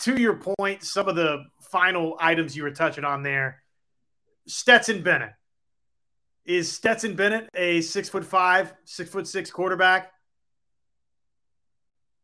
To 0.00 0.20
your 0.20 0.36
point, 0.36 0.82
some 0.82 1.08
of 1.08 1.16
the 1.16 1.44
final 1.70 2.16
items 2.20 2.56
you 2.56 2.62
were 2.62 2.70
touching 2.70 3.04
on 3.04 3.22
there, 3.22 3.62
Stetson 4.46 5.02
Bennett. 5.02 5.32
Is 6.44 6.70
Stetson 6.70 7.14
Bennett 7.14 7.48
a 7.54 7.80
six 7.82 8.08
foot 8.08 8.24
five, 8.24 8.74
six 8.84 9.10
foot 9.10 9.28
six 9.28 9.50
quarterback? 9.50 10.12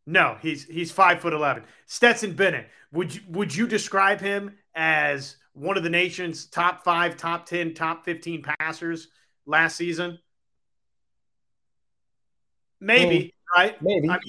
No, 0.07 0.37
he's 0.41 0.65
he's 0.65 0.91
five 0.91 1.21
foot 1.21 1.33
eleven. 1.33 1.65
Stetson 1.87 2.33
Bennett. 2.33 2.69
Would 2.93 3.15
you 3.15 3.21
would 3.29 3.55
you 3.55 3.67
describe 3.67 4.21
him 4.21 4.57
as 4.75 5.37
one 5.53 5.77
of 5.77 5.83
the 5.83 5.91
nation's 5.91 6.47
top 6.47 6.85
five, 6.85 7.17
top 7.17 7.47
10, 7.47 7.75
top 7.75 8.05
15 8.05 8.43
passers 8.43 9.09
last 9.45 9.77
season? 9.77 10.19
Maybe, 12.81 13.35
hmm. 13.55 13.61
right? 13.61 13.83
Maybe. 13.83 14.09
I 14.09 14.13
mean, 14.13 14.21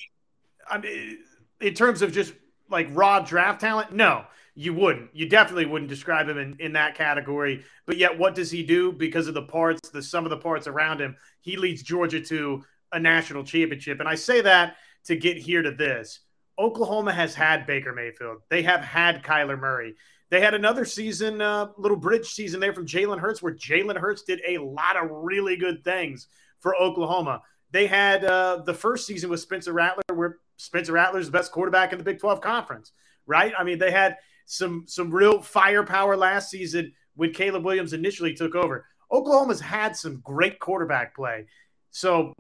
I 0.68 0.78
mean, 0.80 1.20
in 1.62 1.74
terms 1.74 2.02
of 2.02 2.12
just 2.12 2.34
like 2.70 2.88
raw 2.92 3.20
draft 3.20 3.62
talent, 3.62 3.94
no, 3.94 4.26
you 4.56 4.74
wouldn't. 4.74 5.16
You 5.16 5.28
definitely 5.28 5.66
wouldn't 5.66 5.90
describe 5.90 6.28
him 6.28 6.38
in, 6.38 6.56
in 6.60 6.74
that 6.74 6.96
category. 6.96 7.64
But 7.86 7.98
yet, 7.98 8.18
what 8.18 8.36
does 8.36 8.52
he 8.52 8.64
do? 8.64 8.92
Because 8.92 9.28
of 9.28 9.34
the 9.34 9.44
parts, 9.44 9.90
the 9.90 10.04
sum 10.04 10.26
of 10.26 10.30
the 10.30 10.38
parts 10.38 10.68
around 10.68 11.00
him, 11.00 11.16
he 11.42 11.58
leads 11.58 11.84
Georgia 11.84 12.22
to 12.22 12.64
a 12.92 13.00
national 13.00 13.44
championship. 13.44 14.00
And 14.00 14.10
I 14.10 14.16
say 14.16 14.42
that 14.42 14.76
to 15.06 15.16
get 15.16 15.38
here 15.38 15.62
to 15.62 15.72
this. 15.72 16.20
Oklahoma 16.58 17.14
has 17.14 17.34
had 17.34 17.66
Baker 17.66 17.94
Mayfield. 17.94 18.40
They 18.50 18.64
have 18.64 18.82
had 18.82 19.24
Kyler 19.24 19.58
Murray. 19.58 19.96
They 20.30 20.42
had 20.42 20.54
another 20.54 20.86
season, 20.86 21.42
uh, 21.42 21.70
little 21.78 21.98
bridge 21.98 22.28
season 22.28 22.60
there 22.60 22.74
from 22.74 22.86
Jalen 22.86 23.20
Hurts, 23.20 23.42
where 23.42 23.56
Jalen 23.56 23.98
Hurts 23.98 24.24
did 24.24 24.42
a 24.46 24.58
lot 24.58 24.98
of 24.98 25.10
really 25.10 25.56
good 25.56 25.84
things 25.84 26.28
for 26.60 26.76
Oklahoma. 26.76 27.42
They 27.72 27.88
had 27.88 28.26
uh, 28.26 28.62
the 28.66 28.74
first 28.74 29.08
season 29.08 29.30
with 29.30 29.40
Spencer 29.40 29.74
Rattler, 29.74 30.04
where 30.14 30.38
Spencer 30.60 30.92
Rattler 30.92 31.20
is 31.20 31.28
the 31.28 31.32
best 31.32 31.54
quarterback 31.54 31.94
in 31.94 31.98
the 31.98 32.04
Big 32.04 32.20
12 32.20 32.42
conference, 32.42 32.92
right? 33.26 33.54
I 33.58 33.64
mean, 33.64 33.80
they 33.80 33.92
had 33.92 34.18
some 34.46 34.84
some 34.88 35.10
real 35.10 35.42
firepower 35.42 36.18
last 36.18 36.50
season 36.50 36.92
when 37.16 37.32
Caleb 37.34 37.64
Williams 37.64 37.94
initially 37.94 38.34
took 38.34 38.56
over. 38.56 38.86
Oklahoma's 39.10 39.62
had 39.62 39.96
some 39.96 40.20
great 40.20 40.60
quarterback 40.60 41.16
play. 41.16 41.46
So 41.92 42.34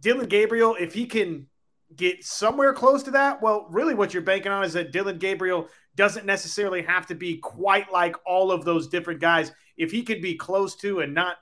Dillon 0.00 0.26
Gabriel, 0.26 0.76
if 0.78 0.92
he 0.92 1.06
can 1.06 1.46
get 1.94 2.22
somewhere 2.24 2.74
close 2.74 3.02
to 3.04 3.12
that, 3.12 3.40
well, 3.40 3.66
really 3.70 3.94
what 3.94 4.12
you're 4.12 4.22
banking 4.22 4.52
on 4.52 4.64
is 4.64 4.74
that 4.74 4.92
Dillon 4.92 5.18
Gabriel 5.18 5.68
doesn't 5.94 6.26
necessarily 6.26 6.82
have 6.82 7.06
to 7.06 7.14
be 7.14 7.38
quite 7.38 7.90
like 7.90 8.16
all 8.26 8.52
of 8.52 8.66
those 8.66 8.86
different 8.86 9.20
guys. 9.20 9.50
If 9.78 9.90
he 9.90 10.02
could 10.02 10.20
be 10.20 10.34
close 10.34 10.76
to 10.76 11.00
and 11.00 11.14
not 11.14 11.36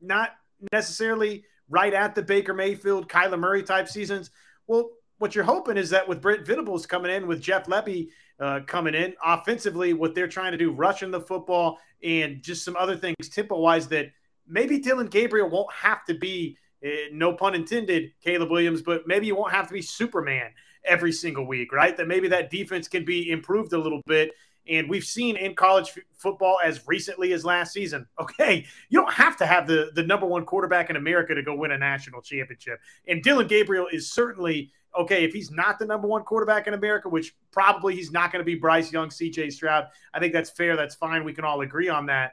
not 0.00 0.30
necessarily 0.72 1.44
right 1.68 1.92
at 1.92 2.14
the 2.14 2.22
Baker 2.22 2.54
Mayfield, 2.54 3.08
Kyler 3.08 3.38
Murray 3.38 3.64
type 3.64 3.88
seasons, 3.88 4.30
well, 4.68 4.90
what 5.20 5.34
you're 5.34 5.44
hoping 5.44 5.76
is 5.76 5.90
that 5.90 6.08
with 6.08 6.22
Brent 6.22 6.46
Venables 6.46 6.86
coming 6.86 7.12
in, 7.12 7.26
with 7.26 7.42
Jeff 7.42 7.66
Lebby 7.66 8.08
uh, 8.40 8.60
coming 8.66 8.94
in, 8.94 9.14
offensively, 9.22 9.92
what 9.92 10.14
they're 10.14 10.26
trying 10.26 10.52
to 10.52 10.58
do, 10.58 10.72
rushing 10.72 11.10
the 11.10 11.20
football 11.20 11.78
and 12.02 12.42
just 12.42 12.64
some 12.64 12.74
other 12.74 12.96
things 12.96 13.28
tempo 13.28 13.58
wise, 13.58 13.86
that 13.88 14.12
maybe 14.48 14.78
Dillon 14.78 15.08
Gabriel 15.08 15.50
won't 15.50 15.70
have 15.74 16.06
to 16.06 16.14
be, 16.14 16.56
uh, 16.82 16.88
no 17.12 17.34
pun 17.34 17.54
intended, 17.54 18.12
Caleb 18.24 18.50
Williams, 18.50 18.80
but 18.80 19.06
maybe 19.06 19.26
you 19.26 19.36
won't 19.36 19.52
have 19.52 19.66
to 19.68 19.74
be 19.74 19.82
Superman 19.82 20.52
every 20.86 21.12
single 21.12 21.46
week, 21.46 21.70
right? 21.70 21.94
That 21.98 22.08
maybe 22.08 22.28
that 22.28 22.50
defense 22.50 22.88
can 22.88 23.04
be 23.04 23.30
improved 23.30 23.74
a 23.74 23.78
little 23.78 24.00
bit. 24.06 24.30
And 24.66 24.88
we've 24.88 25.04
seen 25.04 25.36
in 25.36 25.54
college 25.54 25.90
f- 25.94 26.02
football 26.16 26.58
as 26.64 26.80
recently 26.86 27.34
as 27.34 27.44
last 27.44 27.74
season. 27.74 28.06
Okay, 28.20 28.64
you 28.88 29.00
don't 29.00 29.12
have 29.12 29.36
to 29.38 29.46
have 29.46 29.66
the, 29.66 29.90
the 29.94 30.02
number 30.02 30.24
one 30.24 30.46
quarterback 30.46 30.88
in 30.88 30.96
America 30.96 31.34
to 31.34 31.42
go 31.42 31.54
win 31.54 31.72
a 31.72 31.78
national 31.78 32.22
championship. 32.22 32.78
And 33.06 33.22
Dillon 33.22 33.48
Gabriel 33.48 33.86
is 33.92 34.10
certainly 34.10 34.72
okay, 34.98 35.24
if 35.24 35.32
he's 35.32 35.50
not 35.50 35.78
the 35.78 35.86
number 35.86 36.08
one 36.08 36.22
quarterback 36.22 36.66
in 36.66 36.74
America, 36.74 37.08
which 37.08 37.34
probably 37.52 37.94
he's 37.94 38.10
not 38.10 38.32
going 38.32 38.40
to 38.40 38.44
be 38.44 38.54
Bryce 38.54 38.92
Young, 38.92 39.08
CJ 39.08 39.52
Stroud, 39.52 39.88
I 40.12 40.20
think 40.20 40.32
that's 40.32 40.50
fair. 40.50 40.76
That's 40.76 40.94
fine. 40.94 41.24
We 41.24 41.32
can 41.32 41.44
all 41.44 41.60
agree 41.60 41.88
on 41.88 42.06
that. 42.06 42.32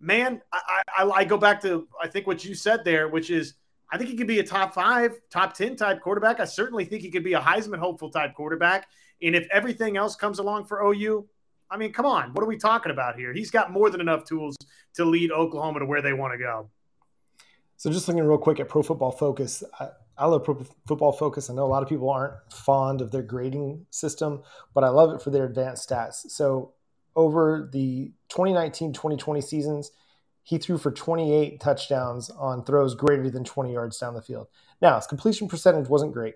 Man, 0.00 0.40
I, 0.52 0.82
I, 0.96 1.10
I 1.10 1.24
go 1.24 1.36
back 1.36 1.60
to, 1.62 1.86
I 2.02 2.08
think 2.08 2.26
what 2.26 2.44
you 2.44 2.54
said 2.54 2.84
there, 2.84 3.08
which 3.08 3.30
is 3.30 3.54
I 3.92 3.98
think 3.98 4.10
he 4.10 4.16
could 4.16 4.26
be 4.26 4.38
a 4.38 4.44
top 4.44 4.72
five, 4.72 5.18
top 5.30 5.54
10 5.54 5.76
type 5.76 6.00
quarterback. 6.00 6.38
I 6.40 6.44
certainly 6.44 6.84
think 6.84 7.02
he 7.02 7.10
could 7.10 7.24
be 7.24 7.32
a 7.32 7.40
Heisman 7.40 7.78
hopeful 7.78 8.10
type 8.10 8.34
quarterback. 8.34 8.86
And 9.20 9.34
if 9.34 9.48
everything 9.50 9.96
else 9.96 10.14
comes 10.14 10.38
along 10.38 10.66
for 10.66 10.80
OU, 10.80 11.28
I 11.70 11.76
mean, 11.76 11.92
come 11.92 12.06
on, 12.06 12.32
what 12.32 12.42
are 12.42 12.48
we 12.48 12.56
talking 12.56 12.92
about 12.92 13.16
here? 13.16 13.32
He's 13.32 13.50
got 13.50 13.72
more 13.72 13.90
than 13.90 14.00
enough 14.00 14.24
tools 14.24 14.56
to 14.94 15.04
lead 15.04 15.32
Oklahoma 15.32 15.80
to 15.80 15.86
where 15.86 16.02
they 16.02 16.12
want 16.12 16.32
to 16.34 16.38
go. 16.38 16.70
So, 17.76 17.90
just 17.90 18.08
looking 18.08 18.24
real 18.24 18.38
quick 18.38 18.60
at 18.60 18.68
Pro 18.68 18.82
Football 18.82 19.12
Focus, 19.12 19.64
I 20.20 20.26
love 20.26 20.44
Pro 20.44 20.62
Football 20.86 21.12
Focus. 21.12 21.48
I 21.48 21.54
know 21.54 21.64
a 21.64 21.66
lot 21.66 21.82
of 21.82 21.88
people 21.88 22.10
aren't 22.10 22.34
fond 22.52 23.00
of 23.00 23.10
their 23.10 23.22
grading 23.22 23.86
system, 23.88 24.42
but 24.74 24.84
I 24.84 24.90
love 24.90 25.14
it 25.14 25.22
for 25.22 25.30
their 25.30 25.46
advanced 25.46 25.88
stats. 25.88 26.30
So 26.30 26.74
over 27.16 27.68
the 27.72 28.12
2019-2020 28.28 29.42
seasons, 29.42 29.90
he 30.42 30.58
threw 30.58 30.76
for 30.76 30.90
28 30.90 31.58
touchdowns 31.58 32.28
on 32.28 32.64
throws 32.64 32.94
greater 32.94 33.30
than 33.30 33.44
20 33.44 33.72
yards 33.72 33.98
down 33.98 34.12
the 34.12 34.20
field. 34.20 34.48
Now, 34.82 34.96
his 34.96 35.06
completion 35.06 35.48
percentage 35.48 35.88
wasn't 35.88 36.12
great, 36.12 36.34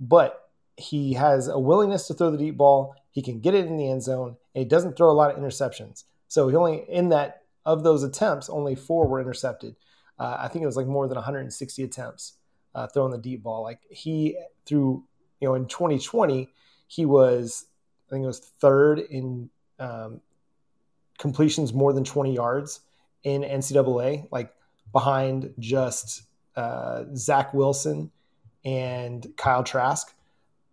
but 0.00 0.50
he 0.76 1.14
has 1.14 1.46
a 1.46 1.60
willingness 1.60 2.08
to 2.08 2.14
throw 2.14 2.32
the 2.32 2.38
deep 2.38 2.56
ball. 2.56 2.96
He 3.12 3.22
can 3.22 3.40
get 3.40 3.54
it 3.54 3.66
in 3.66 3.76
the 3.76 3.88
end 3.88 4.02
zone, 4.02 4.36
and 4.54 4.62
he 4.62 4.68
doesn't 4.68 4.96
throw 4.96 5.10
a 5.10 5.12
lot 5.12 5.30
of 5.30 5.36
interceptions. 5.36 6.04
So 6.26 6.48
he 6.48 6.56
only 6.56 6.84
in 6.88 7.10
that 7.10 7.42
of 7.64 7.84
those 7.84 8.02
attempts, 8.02 8.48
only 8.48 8.74
four 8.74 9.06
were 9.06 9.20
intercepted. 9.20 9.76
Uh, 10.18 10.38
I 10.40 10.48
think 10.48 10.64
it 10.64 10.66
was 10.66 10.76
like 10.76 10.86
more 10.86 11.06
than 11.06 11.16
160 11.16 11.82
attempts 11.84 12.35
uh, 12.76 12.86
throwing 12.86 13.10
the 13.10 13.18
deep 13.18 13.42
ball. 13.42 13.62
Like 13.62 13.80
he 13.90 14.38
threw, 14.66 15.02
you 15.40 15.48
know, 15.48 15.54
in 15.54 15.66
2020, 15.66 16.48
he 16.86 17.06
was 17.06 17.64
I 18.06 18.12
think 18.12 18.22
it 18.22 18.26
was 18.26 18.38
third 18.38 19.00
in 19.00 19.50
um, 19.80 20.20
completions 21.18 21.72
more 21.72 21.92
than 21.92 22.04
20 22.04 22.34
yards 22.34 22.80
in 23.24 23.42
NCAA, 23.42 24.28
like 24.30 24.54
behind 24.92 25.52
just 25.58 26.22
uh, 26.54 27.04
Zach 27.16 27.52
Wilson 27.52 28.12
and 28.64 29.26
Kyle 29.36 29.64
Trask. 29.64 30.14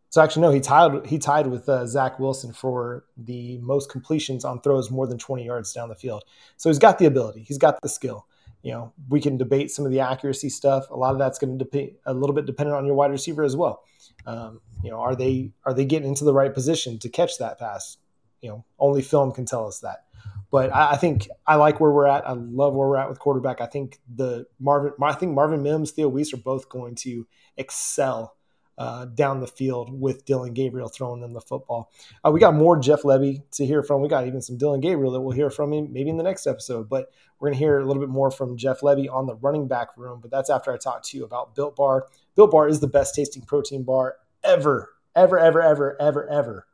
So 0.10 0.22
actually, 0.22 0.44
no, 0.44 0.52
he 0.52 0.60
tied 0.60 1.08
he 1.08 1.18
tied 1.18 1.48
with 1.48 1.68
uh, 1.68 1.88
Zach 1.88 2.20
Wilson 2.20 2.54
for 2.54 3.06
the 3.18 3.58
most 3.60 3.90
completions 3.90 4.46
on 4.46 4.62
throws 4.62 4.92
more 4.92 5.08
than 5.08 5.18
20 5.18 5.44
yards 5.44 5.74
down 5.74 5.90
the 5.90 5.96
field. 5.96 6.24
So 6.58 6.70
he's 6.70 6.78
got 6.78 7.00
the 7.00 7.06
ability, 7.06 7.44
he's 7.48 7.58
got 7.58 7.82
the 7.82 7.90
skill. 7.90 8.28
You 8.64 8.72
know, 8.72 8.94
we 9.10 9.20
can 9.22 9.38
debate 9.38 9.72
some 9.72 9.86
of 9.86 9.92
the 9.92 10.00
accuracy 10.00 10.50
stuff. 10.50 10.90
A 10.90 10.96
lot 10.96 11.12
of 11.12 11.20
that's 11.20 11.38
going 11.38 11.58
to 11.58 11.64
depend 11.64 11.92
a 12.06 12.14
little 12.14 12.34
bit 12.34 12.46
dependent 12.46 12.78
on 12.78 12.86
your 12.86 12.96
wide 12.96 13.12
receiver 13.12 13.44
as 13.44 13.56
well. 13.56 13.84
Um, 14.26 14.62
you 14.84 14.90
know, 14.90 15.00
are 15.00 15.16
they 15.16 15.52
are 15.66 15.74
they 15.74 15.86
getting 15.86 16.08
into 16.08 16.24
the 16.24 16.34
right 16.34 16.54
position 16.54 16.98
to 17.00 17.10
catch 17.10 17.38
that 17.40 17.60
pass? 17.60 17.98
You 18.42 18.50
know, 18.50 18.66
only 18.80 19.02
film 19.02 19.32
can 19.32 19.46
tell 19.46 19.68
us 19.68 19.80
that. 19.80 20.06
But 20.50 20.74
I, 20.74 20.92
I, 20.92 20.98
think 20.98 21.28
I 21.48 21.56
like 21.56 21.80
where 21.80 21.92
we're 21.92 22.08
at. 22.08 22.28
I 22.28 22.34
love 22.34 22.74
where 22.74 22.88
we're 22.88 22.98
at 22.98 23.10
with 23.10 23.20
quarterback. 23.20 23.60
I 23.60 23.66
think 23.66 24.00
the 24.14 24.46
Marvin, 24.60 24.94
I 25.02 25.14
think 25.14 25.34
Marvin 25.34 25.64
Mims, 25.64 25.92
Theo 25.92 26.08
Wease 26.08 26.34
are 26.34 26.38
both 26.38 26.70
going 26.70 26.96
to 26.98 27.28
excel 27.58 28.36
uh, 28.78 29.06
down 29.06 29.40
the 29.40 29.48
field 29.48 30.00
with 30.00 30.26
Dillon 30.26 30.54
Gabriel 30.54 30.88
throwing 30.88 31.22
them 31.22 31.34
the 31.34 31.42
football. 31.42 31.92
Uh, 32.24 32.32
we 32.32 32.40
got 32.40 32.54
more 32.54 32.80
Jeff 32.80 33.04
Lebby 33.04 33.44
to 33.52 33.66
hear 33.66 33.84
from. 33.84 34.02
We 34.02 34.08
got 34.08 34.28
even 34.28 34.42
some 34.42 34.58
Dillon 34.58 34.82
Gabriel 34.82 35.12
that 35.12 35.22
we'll 35.22 35.36
hear 35.36 35.50
from 35.50 35.74
him 35.74 35.94
maybe 35.94 36.10
in 36.10 36.18
the 36.18 36.24
next 36.24 36.48
episode. 36.48 36.90
But 36.90 37.12
we're 37.40 37.50
going 37.50 37.60
to 37.60 37.66
hear 37.66 37.80
a 37.80 37.86
little 37.86 38.02
bit 38.02 38.10
more 38.10 38.32
from 38.32 38.58
Jeff 38.58 38.82
Lebby 38.82 39.12
on 39.12 39.28
the 39.28 39.36
running 39.36 39.68
back 39.68 39.98
room. 39.98 40.20
But 40.22 40.32
that's 40.32 40.50
after 40.50 40.72
I 40.72 40.78
talk 40.78 41.04
to 41.04 41.18
you 41.18 41.24
about 41.24 41.56
Built 41.56 41.76
Bar. 41.76 42.08
Built 42.36 42.52
Bar 42.52 42.68
is 42.68 42.80
the 42.80 42.88
best 42.88 43.16
tasting 43.16 43.44
protein 43.44 43.84
bar 43.84 44.16
ever, 44.44 44.90
ever, 45.16 45.38
ever, 45.38 45.62
ever, 45.62 46.02
ever, 46.02 46.30
ever. 46.30 46.68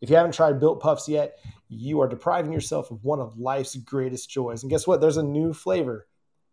If 0.00 0.10
you 0.10 0.16
haven't 0.16 0.34
tried 0.34 0.60
Built 0.60 0.80
Puffs 0.80 1.08
yet, 1.08 1.38
you 1.68 2.00
are 2.00 2.08
depriving 2.08 2.52
yourself 2.52 2.90
of 2.90 3.02
one 3.02 3.20
of 3.20 3.38
life's 3.38 3.76
greatest 3.76 4.28
joys. 4.28 4.62
And 4.62 4.70
guess 4.70 4.86
what? 4.86 5.00
There's 5.00 5.16
a 5.16 5.22
new 5.22 5.52
flavor. 5.52 6.06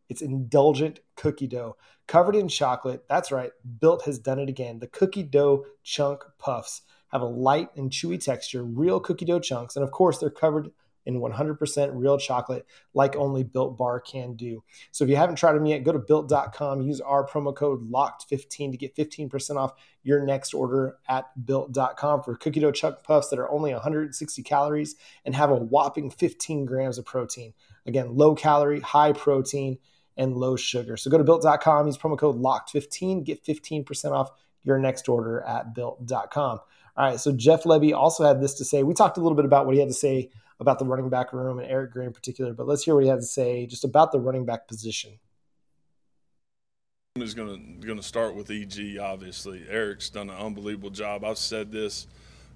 It's 0.09 0.21
indulgent 0.21 0.99
cookie 1.15 1.47
dough 1.47 1.77
covered 2.07 2.35
in 2.35 2.47
chocolate. 2.47 3.05
That's 3.07 3.31
right, 3.31 3.51
Built 3.79 4.03
has 4.05 4.19
done 4.19 4.39
it 4.39 4.49
again. 4.49 4.79
The 4.79 4.87
cookie 4.87 5.23
dough 5.23 5.65
chunk 5.83 6.23
puffs 6.37 6.81
have 7.11 7.21
a 7.21 7.25
light 7.25 7.69
and 7.75 7.91
chewy 7.91 8.23
texture, 8.23 8.63
real 8.63 8.99
cookie 8.99 9.25
dough 9.25 9.39
chunks, 9.39 9.75
and 9.75 9.83
of 9.83 9.91
course, 9.91 10.17
they're 10.17 10.29
covered 10.29 10.71
in 11.05 11.19
100% 11.19 11.91
real 11.93 12.17
chocolate 12.17 12.65
like 12.93 13.15
only 13.15 13.43
Built 13.43 13.77
Bar 13.77 13.99
can 13.99 14.35
do. 14.35 14.63
So 14.91 15.03
if 15.03 15.09
you 15.09 15.15
haven't 15.15 15.35
tried 15.35 15.53
them 15.53 15.65
yet, 15.65 15.83
go 15.83 15.91
to 15.91 15.99
built.com, 15.99 16.81
use 16.81 17.01
our 17.01 17.27
promo 17.27 17.55
code 17.55 17.91
LOCKED15 17.91 18.71
to 18.71 18.77
get 18.77 18.95
15% 18.95 19.57
off 19.57 19.73
your 20.03 20.25
next 20.25 20.53
order 20.53 20.97
at 21.07 21.25
built.com 21.45 22.23
for 22.23 22.35
cookie 22.35 22.59
dough 22.59 22.71
chunk 22.71 23.03
puffs 23.03 23.29
that 23.29 23.39
are 23.39 23.51
only 23.51 23.73
160 23.73 24.43
calories 24.43 24.95
and 25.25 25.35
have 25.35 25.51
a 25.51 25.55
whopping 25.55 26.09
15 26.09 26.65
grams 26.65 26.97
of 26.97 27.05
protein. 27.05 27.53
Again, 27.85 28.15
low 28.15 28.33
calorie, 28.35 28.79
high 28.79 29.11
protein, 29.11 29.77
and 30.17 30.35
low 30.35 30.55
sugar. 30.55 30.97
So 30.97 31.09
go 31.09 31.17
to 31.17 31.23
built.com, 31.23 31.87
use 31.87 31.97
promo 31.97 32.17
code 32.17 32.41
LOCKED15, 32.41 33.23
get 33.23 33.43
15% 33.43 34.11
off 34.11 34.31
your 34.63 34.79
next 34.79 35.09
order 35.09 35.41
at 35.41 35.73
built.com. 35.73 36.59
All 36.95 37.05
right, 37.09 37.19
so 37.19 37.31
Jeff 37.31 37.63
Lebby 37.63 37.95
also 37.95 38.23
had 38.23 38.41
this 38.41 38.53
to 38.55 38.65
say. 38.65 38.83
We 38.83 38.93
talked 38.93 39.17
a 39.17 39.21
little 39.21 39.35
bit 39.35 39.45
about 39.45 39.65
what 39.65 39.73
he 39.73 39.79
had 39.79 39.89
to 39.89 39.95
say 39.95 40.29
about 40.59 40.79
the 40.79 40.85
running 40.85 41.09
back 41.09 41.33
room 41.33 41.59
and 41.59 41.69
Eric 41.69 41.91
Gray 41.91 42.05
in 42.05 42.13
particular, 42.13 42.53
but 42.53 42.67
let's 42.67 42.83
hear 42.83 42.93
what 42.93 43.03
he 43.03 43.09
had 43.09 43.19
to 43.19 43.25
say 43.25 43.65
just 43.65 43.83
about 43.83 44.11
the 44.11 44.19
running 44.19 44.45
back 44.45 44.67
position. 44.67 45.19
Is 47.15 47.35
going 47.35 47.79
to 47.79 47.85
going 47.85 47.99
to 47.99 48.03
start 48.03 48.33
with 48.33 48.49
EG. 48.49 48.97
Obviously, 48.99 49.63
Eric's 49.69 50.09
done 50.09 50.31
an 50.31 50.35
unbelievable 50.35 50.89
job. 50.89 51.23
I've 51.23 51.37
said 51.37 51.71
this 51.71 52.07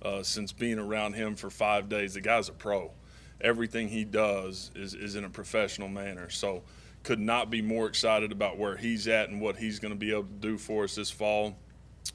uh, 0.02 0.24
since 0.24 0.52
being 0.52 0.80
around 0.80 1.14
him 1.14 1.36
for 1.36 1.52
five 1.52 1.90
days. 1.90 2.16
The 2.16 2.22
guy's 2.22 2.50
a 2.50 2.54
pro. 2.54 2.92
Everything 3.40 3.88
he 3.88 4.04
does 4.04 4.72
is 4.74 4.96
is 4.96 5.16
in 5.16 5.26
a 5.26 5.30
professional 5.30 5.90
manner. 5.90 6.32
So, 6.32 6.64
could 7.08 7.20
not 7.22 7.50
be 7.50 7.62
more 7.62 7.88
excited 7.88 8.34
about 8.34 8.58
where 8.58 8.76
he's 8.76 9.08
at 9.08 9.30
and 9.30 9.40
what 9.40 9.56
he's 9.56 9.80
going 9.80 9.94
to 9.94 9.98
be 9.98 10.12
able 10.12 10.24
to 10.24 10.30
do 10.42 10.58
for 10.58 10.84
us 10.84 10.96
this 10.96 11.10
fall. 11.10 11.56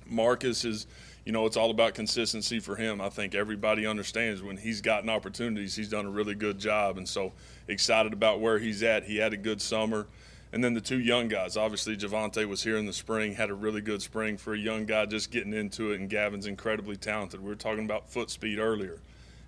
Marcus 0.07 0.67
is 0.67 0.87
you 1.25 1.33
know, 1.33 1.47
it's 1.47 1.57
all 1.57 1.71
about 1.71 1.95
consistency 1.95 2.61
for 2.61 2.77
him. 2.77 3.01
I 3.01 3.09
think 3.09 3.35
everybody 3.35 3.87
understands 3.87 4.43
when 4.43 4.59
he's 4.59 4.83
gotten 4.83 5.09
opportunities, 5.09 5.75
he's 5.75 5.89
done 5.89 6.05
a 6.05 6.11
really 6.11 6.35
good 6.35 6.59
job. 6.59 6.99
And 6.99 7.09
so 7.09 7.33
excited 7.69 8.13
about 8.13 8.41
where 8.41 8.59
he's 8.59 8.83
at. 8.83 9.05
He 9.05 9.17
had 9.17 9.33
a 9.33 9.39
good 9.39 9.63
summer. 9.63 10.09
And 10.53 10.63
then 10.63 10.75
the 10.75 10.81
two 10.83 11.01
young 11.01 11.29
guys, 11.29 11.57
obviously 11.57 11.97
Jovantae 11.97 12.47
was 12.47 12.63
here 12.63 12.77
in 12.77 12.85
the 12.85 12.93
spring, 12.93 13.35
had 13.35 13.49
a 13.49 13.55
really 13.55 13.81
good 13.81 14.03
spring 14.03 14.37
for 14.37 14.53
a 14.53 14.59
young 14.59 14.85
guy 14.85 15.07
just 15.07 15.31
getting 15.31 15.55
into 15.55 15.93
it. 15.93 16.01
And 16.01 16.11
Gavin's 16.11 16.47
incredibly 16.47 16.99
talented. 16.99 17.41
We 17.41 17.49
were 17.49 17.55
talking 17.55 17.87
about 17.87 18.11
foot 18.11 18.29
speed 18.29 18.59
earlier, 18.59 18.99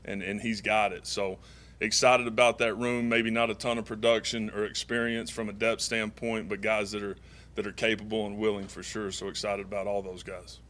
and, 0.07 0.23
and 0.23 0.41
he's 0.41 0.63
got 0.63 0.93
it. 0.93 1.07
So 1.07 1.39
excited 1.81 2.27
about 2.27 2.59
that 2.59 2.75
room. 2.75 3.09
Maybe 3.09 3.31
not 3.31 3.51
a 3.51 3.55
ton 3.55 3.79
of 3.79 3.85
production 3.85 4.51
or 4.51 4.65
experience 4.65 5.31
from 5.31 5.49
a 5.49 5.53
depth 5.53 5.81
standpoint, 5.81 6.49
but 6.49 6.61
guys 6.61 6.93
that 6.93 7.03
are 7.03 7.17
that 7.55 7.67
are 7.67 7.73
capable 7.73 8.27
and 8.27 8.39
willing 8.39 8.67
for 8.67 8.83
sure. 8.83 9.11
So 9.11 9.29
excited 9.29 9.67
about 9.67 9.87
all 9.87 10.03
those 10.03 10.23
guys 10.23 10.61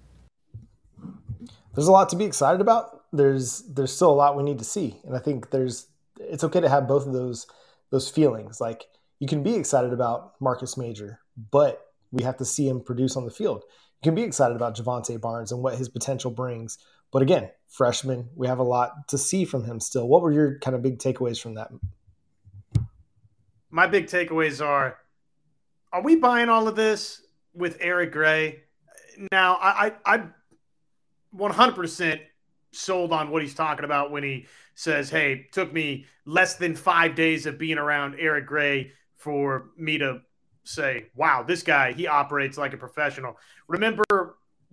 there's 1.75 1.89
a 1.89 1.93
lot 1.93 2.09
to 2.11 2.17
be 2.17 2.25
excited 2.25 2.61
about. 2.61 3.03
There's 3.13 3.63
there's 3.63 3.93
still 3.93 4.11
a 4.11 4.15
lot 4.15 4.37
we 4.37 4.43
need 4.43 4.59
to 4.59 4.65
see, 4.65 5.01
and 5.05 5.17
I 5.17 5.19
think 5.19 5.51
there's 5.51 5.89
it's 6.19 6.45
okay 6.45 6.61
to 6.61 6.69
have 6.69 6.89
both 6.89 7.07
of 7.07 7.13
those 7.13 7.47
those 7.91 8.09
feelings. 8.09 8.61
Like 8.61 8.87
you 9.19 9.27
can 9.27 9.43
be 9.43 9.55
excited 9.55 9.93
about 9.93 10.35
Marcus 10.41 10.77
Major, 10.77 11.21
but 11.51 11.81
we 12.13 12.23
have 12.23 12.37
to 12.39 12.45
see 12.45 12.69
him 12.69 12.81
produce 12.81 13.17
on 13.17 13.25
the 13.25 13.31
field. 13.31 13.65
You 14.03 14.11
can 14.11 14.15
be 14.15 14.23
excited 14.23 14.57
about 14.57 14.77
Jovantae 14.77 15.21
Barnes 15.21 15.51
and 15.53 15.63
what 15.63 15.77
his 15.77 15.89
potential 15.89 16.31
brings, 16.31 16.79
but 17.13 17.23
again, 17.23 17.51
freshman, 17.75 18.29
we 18.37 18.47
have 18.47 18.61
a 18.61 18.65
lot 18.65 19.09
to 19.09 19.19
see 19.19 19.45
from 19.45 19.65
him 19.65 19.81
still. 19.81 20.07
What 20.07 20.23
were 20.23 20.33
your 20.33 20.59
kind 20.61 20.77
of 20.77 20.83
big 20.83 20.99
takeaways 20.99 21.41
from 21.41 21.55
that? 21.55 21.71
My 23.71 23.87
big 23.87 24.07
takeaways 24.07 24.65
are: 24.65 24.99
Are 25.93 26.03
we 26.03 26.17
buying 26.17 26.49
all 26.49 26.69
of 26.69 26.77
this 26.77 27.23
with 27.53 27.77
Eric 27.81 28.13
Gray? 28.13 28.63
Now, 29.33 29.57
I, 29.57 29.93
I, 30.05 30.17
I 30.17 30.23
100% 31.37 32.21
sold 32.73 33.13
on 33.13 33.31
what 33.31 33.43
he's 33.43 33.55
talking 33.55 33.85
about 33.85 34.11
when 34.11 34.23
he 34.23 34.47
says, 34.75 35.11
Hey, 35.11 35.47
took 35.53 35.73
me 35.73 36.07
less 36.25 36.57
than 36.57 36.75
five 36.75 37.15
days 37.15 37.47
of 37.47 37.59
being 37.59 37.79
around 37.79 38.17
Eric 38.19 38.47
Gray 38.47 38.93
for 39.17 39.71
me 39.77 39.99
to 39.99 40.21
say, 40.65 41.07
Wow, 41.15 41.45
this 41.47 41.63
guy, 41.63 41.93
he 41.93 42.07
operates 42.07 42.59
like 42.59 42.73
a 42.73 42.77
professional. 42.77 43.37
Remember 43.69 44.05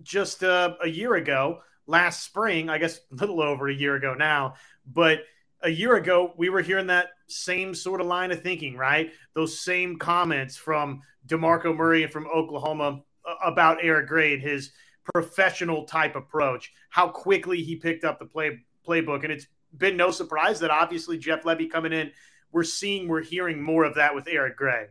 just 0.02 0.42
uh, 0.42 0.74
a 0.82 0.88
year 0.88 1.14
ago, 1.14 1.60
last 1.92 2.24
spring, 2.24 2.70
I 2.70 2.78
guess 2.78 2.98
a 3.12 3.14
little 3.14 3.42
over 3.42 3.68
a 3.68 3.74
year 3.74 3.94
ago 3.94 4.14
now, 4.14 4.54
but 4.86 5.20
a 5.60 5.68
year 5.68 5.94
ago, 5.94 6.32
we 6.36 6.48
were 6.48 6.62
hearing 6.62 6.88
that 6.88 7.10
same 7.28 7.74
sort 7.74 8.00
of 8.00 8.06
line 8.06 8.32
of 8.32 8.42
thinking, 8.42 8.76
right? 8.76 9.12
Those 9.34 9.60
same 9.60 9.98
comments 9.98 10.56
from 10.56 11.02
DeMarco 11.28 11.76
Murray 11.76 12.02
and 12.02 12.10
from 12.10 12.26
Oklahoma 12.26 13.02
uh, 13.28 13.34
about 13.44 13.78
Eric 13.82 14.08
Gray 14.08 14.32
and 14.32 14.42
his 14.42 14.72
professional 15.14 15.84
type 15.84 16.16
approach, 16.16 16.72
how 16.88 17.08
quickly 17.08 17.62
he 17.62 17.76
picked 17.76 18.04
up 18.04 18.18
the 18.18 18.24
play 18.24 18.58
playbook. 18.88 19.22
And 19.22 19.32
it's 19.32 19.46
been 19.76 19.96
no 19.96 20.10
surprise 20.10 20.60
that 20.60 20.70
obviously 20.70 21.18
Jeff 21.18 21.42
Lebby 21.42 21.70
coming 21.70 21.92
in, 21.92 22.10
we're 22.50 22.64
seeing, 22.64 23.06
we're 23.06 23.22
hearing 23.22 23.62
more 23.62 23.84
of 23.84 23.96
that 23.96 24.14
with 24.14 24.26
Eric 24.26 24.56
Gray. 24.56 24.86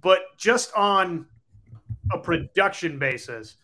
But 0.00 0.20
just 0.36 0.70
on 0.76 1.26
a 2.12 2.18
production 2.18 2.98
basis, 2.98 3.56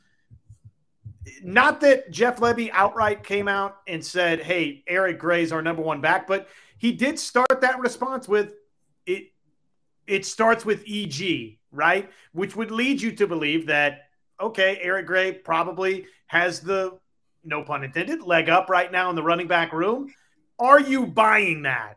not 1.42 1.80
that 1.80 2.10
Jeff 2.10 2.38
Lebby 2.38 2.70
outright 2.72 3.24
came 3.24 3.48
out 3.48 3.78
and 3.86 4.04
said, 4.04 4.40
Hey, 4.40 4.82
Eric 4.86 5.18
Gray's 5.18 5.52
our 5.52 5.62
number 5.62 5.82
one 5.82 6.00
back, 6.00 6.26
but 6.26 6.48
he 6.78 6.92
did 6.92 7.18
start 7.18 7.60
that 7.60 7.78
response 7.78 8.28
with 8.28 8.54
it. 9.06 9.32
It 10.06 10.26
starts 10.26 10.64
with 10.66 10.84
EG, 10.86 11.58
right? 11.72 12.10
Which 12.32 12.56
would 12.56 12.70
lead 12.70 13.00
you 13.00 13.12
to 13.12 13.26
believe 13.26 13.66
that 13.66 14.08
okay, 14.40 14.78
Eric 14.82 15.06
Gray 15.06 15.32
probably 15.32 16.06
has 16.26 16.60
the 16.60 16.98
no 17.44 17.62
pun 17.62 17.84
intended 17.84 18.22
leg 18.22 18.48
up 18.48 18.68
right 18.68 18.90
now 18.90 19.10
in 19.10 19.16
the 19.16 19.22
running 19.22 19.46
back 19.46 19.72
room. 19.72 20.12
Are 20.58 20.80
you 20.80 21.06
buying 21.06 21.62
that? 21.62 21.96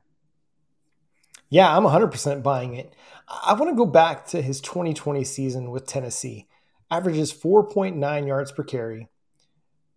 Yeah, 1.50 1.76
I'm 1.76 1.84
100% 1.84 2.44
buying 2.44 2.76
it. 2.76 2.94
I 3.28 3.54
want 3.54 3.72
to 3.72 3.76
go 3.76 3.86
back 3.86 4.28
to 4.28 4.42
his 4.42 4.60
2020 4.62 5.24
season 5.24 5.72
with 5.72 5.86
Tennessee. 5.86 6.48
averages 6.90 7.34
4.9 7.34 8.28
yards 8.28 8.52
per 8.52 8.64
carry, 8.64 9.10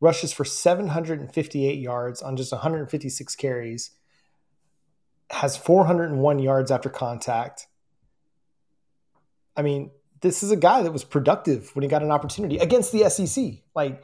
rushes 0.00 0.32
for 0.32 0.44
758 0.44 1.78
yards 1.78 2.22
on 2.22 2.36
just 2.36 2.52
156 2.52 3.36
carries, 3.36 3.90
has 5.30 5.56
401 5.56 6.38
yards 6.38 6.70
after 6.70 6.88
contact. 6.88 7.66
I 9.56 9.62
mean, 9.62 9.90
this 10.22 10.42
is 10.42 10.50
a 10.50 10.56
guy 10.56 10.82
that 10.82 10.92
was 10.92 11.04
productive 11.04 11.74
when 11.74 11.82
he 11.82 11.88
got 11.88 12.02
an 12.02 12.10
opportunity 12.10 12.58
against 12.58 12.92
the 12.92 13.08
SEC. 13.08 13.62
Like 13.74 14.02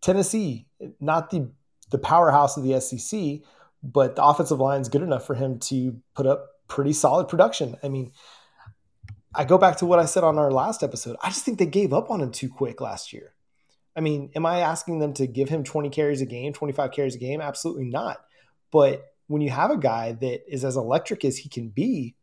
Tennessee, 0.00 0.66
not 1.00 1.30
the 1.30 1.50
the 1.90 1.98
powerhouse 1.98 2.56
of 2.56 2.64
the 2.64 2.80
SEC, 2.80 3.46
but 3.82 4.16
the 4.16 4.24
offensive 4.24 4.58
line 4.58 4.80
is 4.80 4.88
good 4.88 5.02
enough 5.02 5.24
for 5.24 5.34
him 5.34 5.58
to 5.60 6.00
put 6.14 6.26
up 6.26 6.48
pretty 6.68 6.92
solid 6.92 7.28
production. 7.28 7.76
I 7.82 7.88
mean, 7.88 8.12
I 9.34 9.44
go 9.44 9.58
back 9.58 9.76
to 9.78 9.86
what 9.86 9.98
I 9.98 10.04
said 10.04 10.24
on 10.24 10.38
our 10.38 10.50
last 10.50 10.82
episode. 10.82 11.16
I 11.22 11.28
just 11.28 11.44
think 11.44 11.58
they 11.58 11.66
gave 11.66 11.92
up 11.92 12.10
on 12.10 12.20
him 12.20 12.32
too 12.32 12.48
quick 12.48 12.80
last 12.80 13.12
year. 13.12 13.34
I 13.96 14.00
mean, 14.00 14.30
am 14.36 14.44
I 14.44 14.60
asking 14.60 14.98
them 14.98 15.14
to 15.14 15.26
give 15.26 15.48
him 15.48 15.64
20 15.64 15.88
carries 15.88 16.20
a 16.20 16.26
game, 16.26 16.52
25 16.52 16.92
carries 16.92 17.14
a 17.14 17.18
game? 17.18 17.40
Absolutely 17.40 17.86
not. 17.86 18.18
But 18.70 19.04
when 19.26 19.42
you 19.42 19.50
have 19.50 19.70
a 19.70 19.78
guy 19.78 20.12
that 20.12 20.52
is 20.52 20.64
as 20.64 20.76
electric 20.76 21.24
as 21.24 21.38
he 21.38 21.48
can 21.48 21.68
be, 21.70 22.14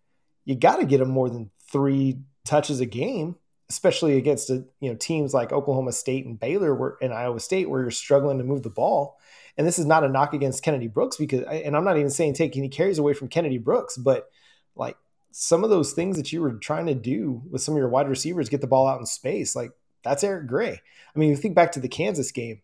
you 0.46 0.56
got 0.56 0.78
to 0.78 0.86
get 0.86 1.02
him 1.02 1.10
more 1.10 1.30
than 1.30 1.50
three 1.72 2.20
touches 2.46 2.80
a 2.80 2.86
game, 2.86 3.36
especially 3.70 4.18
against 4.18 4.50
a, 4.50 4.66
you 4.80 4.90
know 4.90 4.96
teams 4.96 5.34
like 5.34 5.52
Oklahoma 5.52 5.92
State 5.92 6.26
and 6.26 6.40
Baylor 6.40 6.76
where, 6.76 6.98
and 7.02 7.14
Iowa 7.14 7.40
State 7.40 7.70
where 7.70 7.82
you're 7.82 7.92
struggling 7.92 8.38
to 8.38 8.44
move 8.44 8.64
the 8.64 8.70
ball. 8.70 9.18
And 9.58 9.68
this 9.68 9.80
is 9.80 9.86
not 9.86 10.04
a 10.04 10.10
knock 10.10 10.34
against 10.34 10.64
Kennedy 10.64 10.88
Brooks 10.88 11.18
because, 11.18 11.42
and 11.42 11.76
I'm 11.76 11.84
not 11.84 11.98
even 11.98 12.10
saying 12.10 12.34
take 12.34 12.58
any 12.58 12.70
carries 12.70 12.98
away 12.98 13.14
from 13.14 13.28
Kennedy 13.28 13.60
Brooks, 13.60 13.98
but 13.98 14.28
like 14.76 14.98
some 15.32 15.64
of 15.64 15.70
those 15.70 15.94
things 15.94 16.18
that 16.18 16.32
you 16.32 16.42
were 16.42 16.54
trying 16.54 16.88
to 16.88 16.96
do 16.96 17.42
with 17.50 17.62
some 17.62 17.76
of 17.76 17.78
your 17.78 17.90
wide 17.90 18.10
receivers, 18.10 18.50
get 18.50 18.62
the 18.62 18.68
ball 18.68 18.88
out 18.88 19.00
in 19.00 19.06
space, 19.06 19.56
like 19.56 19.72
that's 20.04 20.24
Eric 20.24 20.48
Gray. 20.48 20.82
I 21.16 21.20
mean, 21.20 21.30
you 21.30 21.36
think 21.36 21.56
back 21.56 21.72
to 21.74 21.80
the 21.80 21.88
Kansas 21.88 22.32
game, 22.32 22.62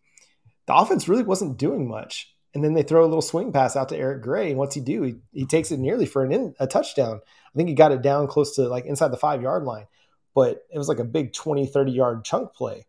the 0.67 0.75
offense 0.75 1.07
really 1.07 1.23
wasn't 1.23 1.57
doing 1.57 1.87
much. 1.87 2.35
And 2.53 2.63
then 2.63 2.73
they 2.73 2.83
throw 2.83 3.03
a 3.03 3.07
little 3.07 3.21
swing 3.21 3.51
pass 3.51 3.75
out 3.75 3.89
to 3.89 3.97
Eric 3.97 4.23
Gray. 4.23 4.49
And 4.49 4.57
what's 4.57 4.75
he 4.75 4.81
do? 4.81 5.03
He, 5.03 5.15
he 5.31 5.45
takes 5.45 5.71
it 5.71 5.79
nearly 5.79 6.05
for 6.05 6.23
an 6.23 6.31
in, 6.31 6.55
a 6.59 6.67
touchdown. 6.67 7.21
I 7.23 7.57
think 7.57 7.69
he 7.69 7.75
got 7.75 7.91
it 7.91 8.01
down 8.01 8.27
close 8.27 8.55
to 8.55 8.67
like 8.67 8.85
inside 8.85 9.09
the 9.09 9.17
five 9.17 9.41
yard 9.41 9.63
line, 9.63 9.85
but 10.33 10.63
it 10.71 10.77
was 10.77 10.87
like 10.87 10.99
a 10.99 11.03
big 11.03 11.33
20, 11.33 11.67
30 11.67 11.91
yard 11.91 12.25
chunk 12.25 12.53
play. 12.53 12.85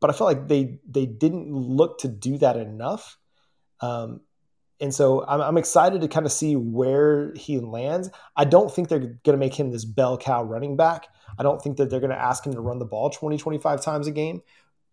But 0.00 0.10
I 0.10 0.12
felt 0.12 0.28
like 0.28 0.46
they 0.46 0.78
they 0.88 1.06
didn't 1.06 1.52
look 1.52 1.98
to 2.00 2.08
do 2.08 2.38
that 2.38 2.56
enough. 2.56 3.18
Um, 3.80 4.20
and 4.80 4.94
so 4.94 5.24
I'm, 5.26 5.40
I'm, 5.40 5.58
excited 5.58 6.00
to 6.02 6.08
kind 6.08 6.24
of 6.24 6.30
see 6.30 6.54
where 6.54 7.32
he 7.34 7.58
lands. 7.58 8.10
I 8.36 8.44
don't 8.44 8.72
think 8.72 8.88
they're 8.88 8.98
going 8.98 9.20
to 9.24 9.36
make 9.36 9.54
him 9.54 9.70
this 9.70 9.84
bell 9.84 10.16
cow 10.16 10.42
running 10.42 10.76
back. 10.76 11.08
I 11.38 11.42
don't 11.42 11.60
think 11.60 11.78
that 11.78 11.90
they're 11.90 12.00
going 12.00 12.10
to 12.10 12.20
ask 12.20 12.46
him 12.46 12.52
to 12.52 12.60
run 12.60 12.78
the 12.78 12.84
ball 12.84 13.10
20, 13.10 13.38
25 13.38 13.82
times 13.82 14.06
a 14.06 14.12
game. 14.12 14.42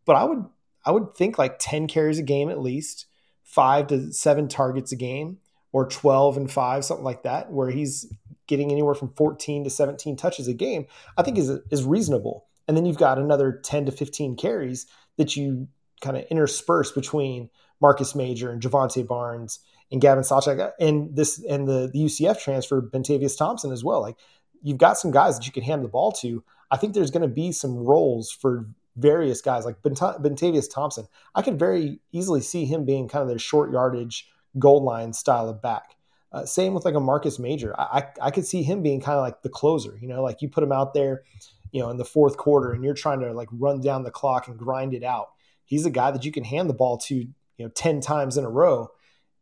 But 0.06 0.15
I 0.15 0.24
would 0.24 0.46
I 0.86 0.92
would 0.92 1.15
think 1.15 1.38
like 1.38 1.58
10 1.60 1.88
carries 1.88 2.20
a 2.20 2.24
game 2.24 2.50
at 2.50 2.62
least, 2.62 3.08
five 3.44 3.88
to 3.88 4.12
seven 4.12 4.48
targets 4.48 4.92
a 4.92 4.96
game, 4.96 5.38
or 5.72 5.88
12 5.88 6.38
and 6.38 6.51
five, 6.51 6.86
something 6.86 7.04
like 7.04 7.24
that, 7.24 7.51
where 7.51 7.70
he's 7.70 8.12
getting 8.48 8.72
anywhere 8.72 8.94
from 8.94 9.13
14 9.15 9.63
to 9.63 9.70
17 9.70 10.15
touches 10.15 10.48
a 10.48 10.54
game, 10.54 10.86
I 11.18 11.24
think 11.24 11.38
is 11.38 11.50
is 11.72 11.84
reasonable. 11.84 12.46
And 12.68 12.75
then 12.75 12.86
you've 12.86 12.98
got 12.98 13.20
another 13.20 13.60
10 13.63 13.86
to 13.86 13.92
15 13.92 14.36
carries 14.36 14.88
that 15.18 15.36
you 15.36 15.68
kind 16.01 16.18
of 16.18 16.25
intersperse 16.30 16.92
between 16.92 17.50
Marcus 17.82 18.15
Major 18.15 18.51
and 18.51 18.62
Jovantae 18.62 19.08
Barnes 19.08 19.60
and 19.92 20.01
Gavin 20.01 20.24
Sawchuk 20.24 20.72
and 20.80 21.15
this 21.15 21.44
and 21.44 21.68
the, 21.68 21.89
the 21.92 22.06
UCF 22.06 22.39
transfer 22.39 22.82
Bentavious 22.82 23.38
Thompson 23.38 23.72
as 23.72 23.84
well. 23.84 24.01
Like 24.01 24.18
you've 24.62 24.77
got 24.77 24.98
some 24.98 25.12
guys 25.12 25.38
that 25.38 25.46
you 25.46 25.51
can 25.51 25.63
hand 25.63 25.84
the 25.84 25.89
ball 25.89 26.12
to. 26.13 26.44
I 26.72 26.77
think 26.77 26.94
there's 26.94 27.12
going 27.12 27.22
to 27.22 27.34
be 27.34 27.51
some 27.51 27.75
roles 27.77 28.32
for 28.32 28.65
various 28.96 29.42
guys 29.42 29.65
like 29.65 29.82
Bentavious 29.82 30.72
Thompson. 30.72 31.08
I 31.36 31.42
could 31.42 31.60
very 31.60 32.00
easily 32.12 32.42
see 32.42 32.65
him 32.65 32.86
being 32.86 33.08
kind 33.08 33.22
of 33.22 33.27
their 33.27 33.39
short 33.39 33.72
yardage 33.72 34.27
goal 34.58 34.84
line 34.84 35.13
style 35.13 35.50
of 35.50 35.62
back. 35.62 35.96
Uh, 36.32 36.46
same 36.46 36.74
with 36.74 36.86
like 36.86 36.96
a 36.96 37.00
Marcus 37.00 37.39
Major. 37.39 37.80
I, 37.80 37.84
I, 37.84 38.28
I 38.28 38.32
could 38.32 38.45
see 38.45 38.63
him 38.63 38.82
being 38.82 39.00
kind 39.00 39.17
of 39.17 39.21
like 39.21 39.41
the 39.41 39.50
closer. 39.50 39.98
You 40.02 40.08
know, 40.08 40.21
like 40.21 40.41
you 40.41 40.50
put 40.50 40.63
him 40.63 40.71
out 40.71 40.93
there, 40.93 41.24
you 41.71 41.82
know, 41.82 41.89
in 41.89 41.98
the 41.98 42.06
fourth 42.06 42.38
quarter, 42.38 42.71
and 42.71 42.84
you're 42.84 42.93
trying 42.93 43.19
to 43.21 43.34
like 43.34 43.50
run 43.52 43.82
down 43.82 44.04
the 44.04 44.12
clock 44.12 44.48
and 44.48 44.58
grind 44.58 44.93
it 44.93 45.04
out. 45.04 45.28
He's 45.65 45.86
a 45.86 45.89
guy 45.89 46.12
that 46.12 46.26
you 46.26 46.32
can 46.32 46.43
hand 46.43 46.69
the 46.69 46.74
ball 46.74 46.98
to, 47.00 47.15
you 47.15 47.30
know, 47.60 47.69
ten 47.69 48.02
times 48.02 48.38
in 48.38 48.43
a 48.43 48.50
row, 48.50 48.89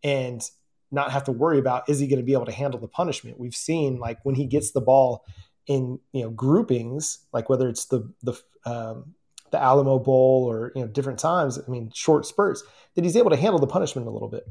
and 0.03 0.47
not 0.91 1.11
have 1.11 1.23
to 1.25 1.31
worry 1.31 1.59
about 1.59 1.89
is 1.89 1.99
he 1.99 2.07
going 2.07 2.19
to 2.19 2.25
be 2.25 2.33
able 2.33 2.45
to 2.45 2.51
handle 2.51 2.79
the 2.79 2.87
punishment. 2.87 3.39
We've 3.39 3.55
seen 3.55 3.99
like 3.99 4.23
when 4.23 4.35
he 4.35 4.45
gets 4.45 4.71
the 4.71 4.81
ball 4.81 5.25
in 5.65 5.99
you 6.11 6.23
know 6.23 6.29
groupings, 6.29 7.19
like 7.33 7.49
whether 7.49 7.67
it's 7.67 7.85
the 7.85 8.11
the 8.21 8.33
um, 8.65 9.15
the 9.51 9.61
Alamo 9.61 9.99
Bowl 9.99 10.45
or 10.49 10.71
you 10.75 10.81
know 10.81 10.87
different 10.87 11.19
times. 11.19 11.59
I 11.59 11.69
mean, 11.69 11.91
short 11.93 12.25
spurts 12.25 12.63
that 12.95 13.03
he's 13.03 13.17
able 13.17 13.31
to 13.31 13.35
handle 13.35 13.59
the 13.59 13.67
punishment 13.67 14.07
a 14.07 14.11
little 14.11 14.29
bit. 14.29 14.45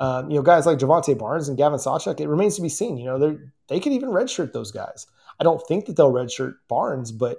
Um, 0.00 0.30
you 0.30 0.36
know, 0.36 0.42
guys 0.42 0.66
like 0.66 0.78
Jovantae 0.78 1.18
Barnes 1.18 1.48
and 1.48 1.56
Gavin 1.56 1.78
Sawchuk, 1.78 2.20
it 2.20 2.28
remains 2.28 2.56
to 2.56 2.62
be 2.62 2.68
seen. 2.68 2.96
You 2.96 3.06
know, 3.06 3.18
they 3.18 3.38
they 3.68 3.80
could 3.80 3.92
even 3.92 4.10
redshirt 4.10 4.52
those 4.52 4.72
guys. 4.72 5.06
I 5.40 5.44
don't 5.44 5.64
think 5.66 5.86
that 5.86 5.96
they'll 5.96 6.12
redshirt 6.12 6.54
Barnes, 6.68 7.12
but 7.12 7.38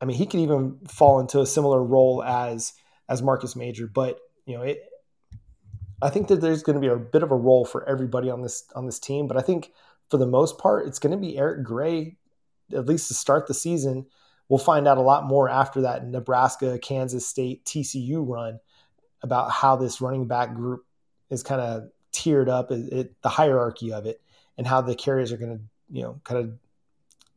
I 0.00 0.04
mean, 0.04 0.16
he 0.16 0.26
could 0.26 0.40
even 0.40 0.78
fall 0.88 1.20
into 1.20 1.40
a 1.40 1.46
similar 1.46 1.82
role 1.82 2.22
as 2.22 2.72
as 3.08 3.22
Marcus 3.22 3.56
Major. 3.56 3.86
But 3.86 4.18
you 4.46 4.56
know, 4.56 4.62
it, 4.62 4.82
I 6.00 6.10
think 6.10 6.28
that 6.28 6.40
there's 6.40 6.62
going 6.62 6.74
to 6.74 6.80
be 6.80 6.92
a 6.92 6.96
bit 6.96 7.22
of 7.22 7.32
a 7.32 7.36
role 7.36 7.64
for 7.64 7.88
everybody 7.88 8.30
on 8.30 8.42
this 8.42 8.64
on 8.74 8.86
this 8.86 8.98
team, 8.98 9.26
but 9.26 9.36
I 9.36 9.40
think 9.40 9.72
for 10.10 10.16
the 10.16 10.26
most 10.26 10.58
part, 10.58 10.86
it's 10.86 10.98
going 10.98 11.12
to 11.12 11.18
be 11.18 11.36
Eric 11.36 11.64
Gray, 11.64 12.16
at 12.72 12.86
least 12.86 13.08
to 13.08 13.14
start 13.14 13.46
the 13.46 13.54
season. 13.54 14.06
We'll 14.48 14.58
find 14.58 14.88
out 14.88 14.96
a 14.96 15.02
lot 15.02 15.24
more 15.24 15.48
after 15.48 15.82
that 15.82 16.06
Nebraska, 16.06 16.78
Kansas 16.78 17.26
State, 17.26 17.64
TCU 17.64 18.26
run 18.26 18.60
about 19.22 19.50
how 19.50 19.76
this 19.76 20.00
running 20.00 20.26
back 20.26 20.54
group 20.54 20.84
is 21.28 21.42
kind 21.42 21.60
of 21.60 21.90
tiered 22.12 22.48
up, 22.48 22.70
it, 22.70 22.92
it, 22.92 23.22
the 23.22 23.28
hierarchy 23.28 23.92
of 23.92 24.06
it, 24.06 24.22
and 24.56 24.66
how 24.66 24.80
the 24.80 24.94
carriers 24.94 25.32
are 25.32 25.36
going 25.36 25.58
to, 25.58 25.62
you 25.90 26.02
know, 26.02 26.20
kind 26.24 26.40
of 26.40 26.52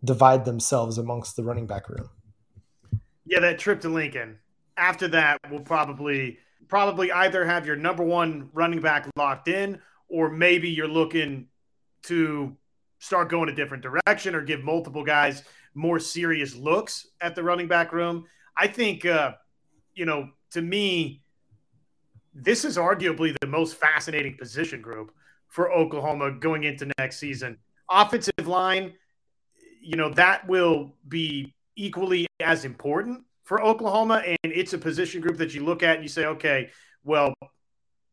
divide 0.03 0.45
themselves 0.45 0.97
amongst 0.97 1.35
the 1.35 1.43
running 1.43 1.67
back 1.67 1.89
room. 1.89 2.09
Yeah, 3.25 3.39
that 3.41 3.59
trip 3.59 3.81
to 3.81 3.89
Lincoln. 3.89 4.39
After 4.77 5.07
that, 5.09 5.39
we'll 5.49 5.61
probably 5.61 6.39
probably 6.71 7.11
either 7.11 7.43
have 7.43 7.67
your 7.67 7.75
number 7.75 8.01
one 8.01 8.49
running 8.53 8.79
back 8.79 9.05
locked 9.17 9.49
in, 9.49 9.77
or 10.07 10.31
maybe 10.31 10.69
you're 10.69 10.87
looking 10.87 11.47
to 12.03 12.55
start 12.99 13.27
going 13.29 13.49
a 13.49 13.53
different 13.53 13.83
direction 13.83 14.33
or 14.33 14.41
give 14.41 14.63
multiple 14.63 15.03
guys 15.03 15.43
more 15.73 15.99
serious 15.99 16.55
looks 16.55 17.07
at 17.19 17.35
the 17.35 17.43
running 17.43 17.67
back 17.67 17.91
room. 17.91 18.25
I 18.55 18.67
think, 18.67 19.05
uh, 19.05 19.33
you 19.93 20.05
know, 20.05 20.29
to 20.51 20.61
me, 20.61 21.23
this 22.33 22.63
is 22.63 22.77
arguably 22.77 23.35
the 23.41 23.47
most 23.47 23.75
fascinating 23.75 24.37
position 24.37 24.81
group 24.81 25.11
for 25.47 25.73
Oklahoma 25.73 26.31
going 26.31 26.63
into 26.63 26.89
next 26.97 27.19
season. 27.19 27.57
Offensive 27.89 28.47
line, 28.47 28.93
you 29.81 29.97
know, 29.97 30.09
that 30.13 30.47
will 30.47 30.95
be 31.09 31.53
equally 31.75 32.27
as 32.39 32.63
important 32.63 33.25
for 33.43 33.63
Oklahoma. 33.63 34.23
And 34.25 34.37
it's 34.53 34.73
a 34.73 34.77
position 34.77 35.21
group 35.21 35.37
that 35.37 35.53
you 35.53 35.63
look 35.63 35.83
at 35.83 35.95
and 35.95 36.03
you 36.03 36.09
say, 36.09 36.25
okay, 36.25 36.69
well, 37.03 37.33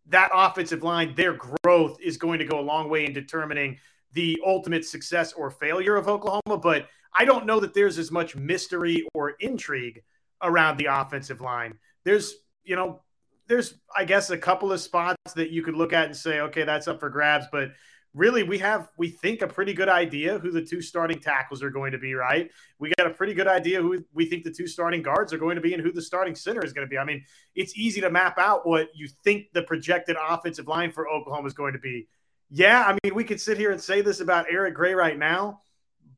that 0.06 0.30
offensive 0.32 0.82
line, 0.82 1.14
their 1.14 1.34
growth 1.34 1.98
is 2.00 2.16
going 2.16 2.38
to 2.38 2.44
go 2.44 2.58
a 2.58 2.62
long 2.62 2.88
way 2.88 3.04
in 3.04 3.12
determining 3.12 3.78
the 4.12 4.40
ultimate 4.44 4.84
success 4.84 5.32
or 5.32 5.50
failure 5.50 5.96
of 5.96 6.08
Oklahoma. 6.08 6.58
But 6.60 6.88
I 7.14 7.24
don't 7.24 7.46
know 7.46 7.60
that 7.60 7.74
there's 7.74 7.98
as 7.98 8.10
much 8.10 8.34
mystery 8.34 9.06
or 9.14 9.30
intrigue 9.40 10.02
around 10.42 10.78
the 10.78 10.86
offensive 10.86 11.40
line. 11.40 11.78
There's, 12.04 12.34
you 12.64 12.76
know, 12.76 13.02
there's, 13.48 13.74
I 13.96 14.04
guess, 14.04 14.30
a 14.30 14.38
couple 14.38 14.72
of 14.72 14.80
spots 14.80 15.34
that 15.34 15.50
you 15.50 15.62
could 15.62 15.74
look 15.74 15.92
at 15.92 16.06
and 16.06 16.16
say, 16.16 16.40
okay, 16.40 16.64
that's 16.64 16.88
up 16.88 17.00
for 17.00 17.10
grabs. 17.10 17.46
But 17.50 17.70
really 18.18 18.42
we 18.42 18.58
have 18.58 18.88
we 18.96 19.08
think 19.08 19.42
a 19.42 19.46
pretty 19.46 19.72
good 19.72 19.88
idea 19.88 20.38
who 20.38 20.50
the 20.50 20.60
two 20.60 20.82
starting 20.82 21.20
tackles 21.20 21.62
are 21.62 21.70
going 21.70 21.92
to 21.92 21.98
be 21.98 22.14
right? 22.14 22.50
We 22.78 22.92
got 22.98 23.06
a 23.06 23.14
pretty 23.14 23.32
good 23.32 23.46
idea 23.46 23.80
who 23.80 24.04
we 24.12 24.26
think 24.26 24.44
the 24.44 24.50
two 24.50 24.66
starting 24.66 25.02
guards 25.02 25.32
are 25.32 25.38
going 25.38 25.54
to 25.54 25.62
be 25.62 25.72
and 25.72 25.82
who 25.82 25.92
the 25.92 26.02
starting 26.02 26.34
center 26.34 26.64
is 26.64 26.72
going 26.72 26.86
to 26.86 26.90
be. 26.90 26.98
I 26.98 27.04
mean 27.04 27.24
it's 27.54 27.76
easy 27.76 28.00
to 28.00 28.10
map 28.10 28.38
out 28.38 28.66
what 28.66 28.88
you 28.94 29.08
think 29.24 29.52
the 29.52 29.62
projected 29.62 30.16
offensive 30.20 30.66
line 30.66 30.90
for 30.90 31.08
oklahoma 31.08 31.46
is 31.46 31.54
going 31.54 31.72
to 31.72 31.78
be. 31.78 32.08
Yeah 32.50 32.82
i 32.86 32.98
mean 33.04 33.14
we 33.14 33.24
could 33.24 33.40
sit 33.40 33.56
here 33.56 33.70
and 33.70 33.80
say 33.80 34.00
this 34.00 34.20
about 34.20 34.46
eric 34.50 34.74
gray 34.74 34.94
right 34.94 35.18
now 35.18 35.60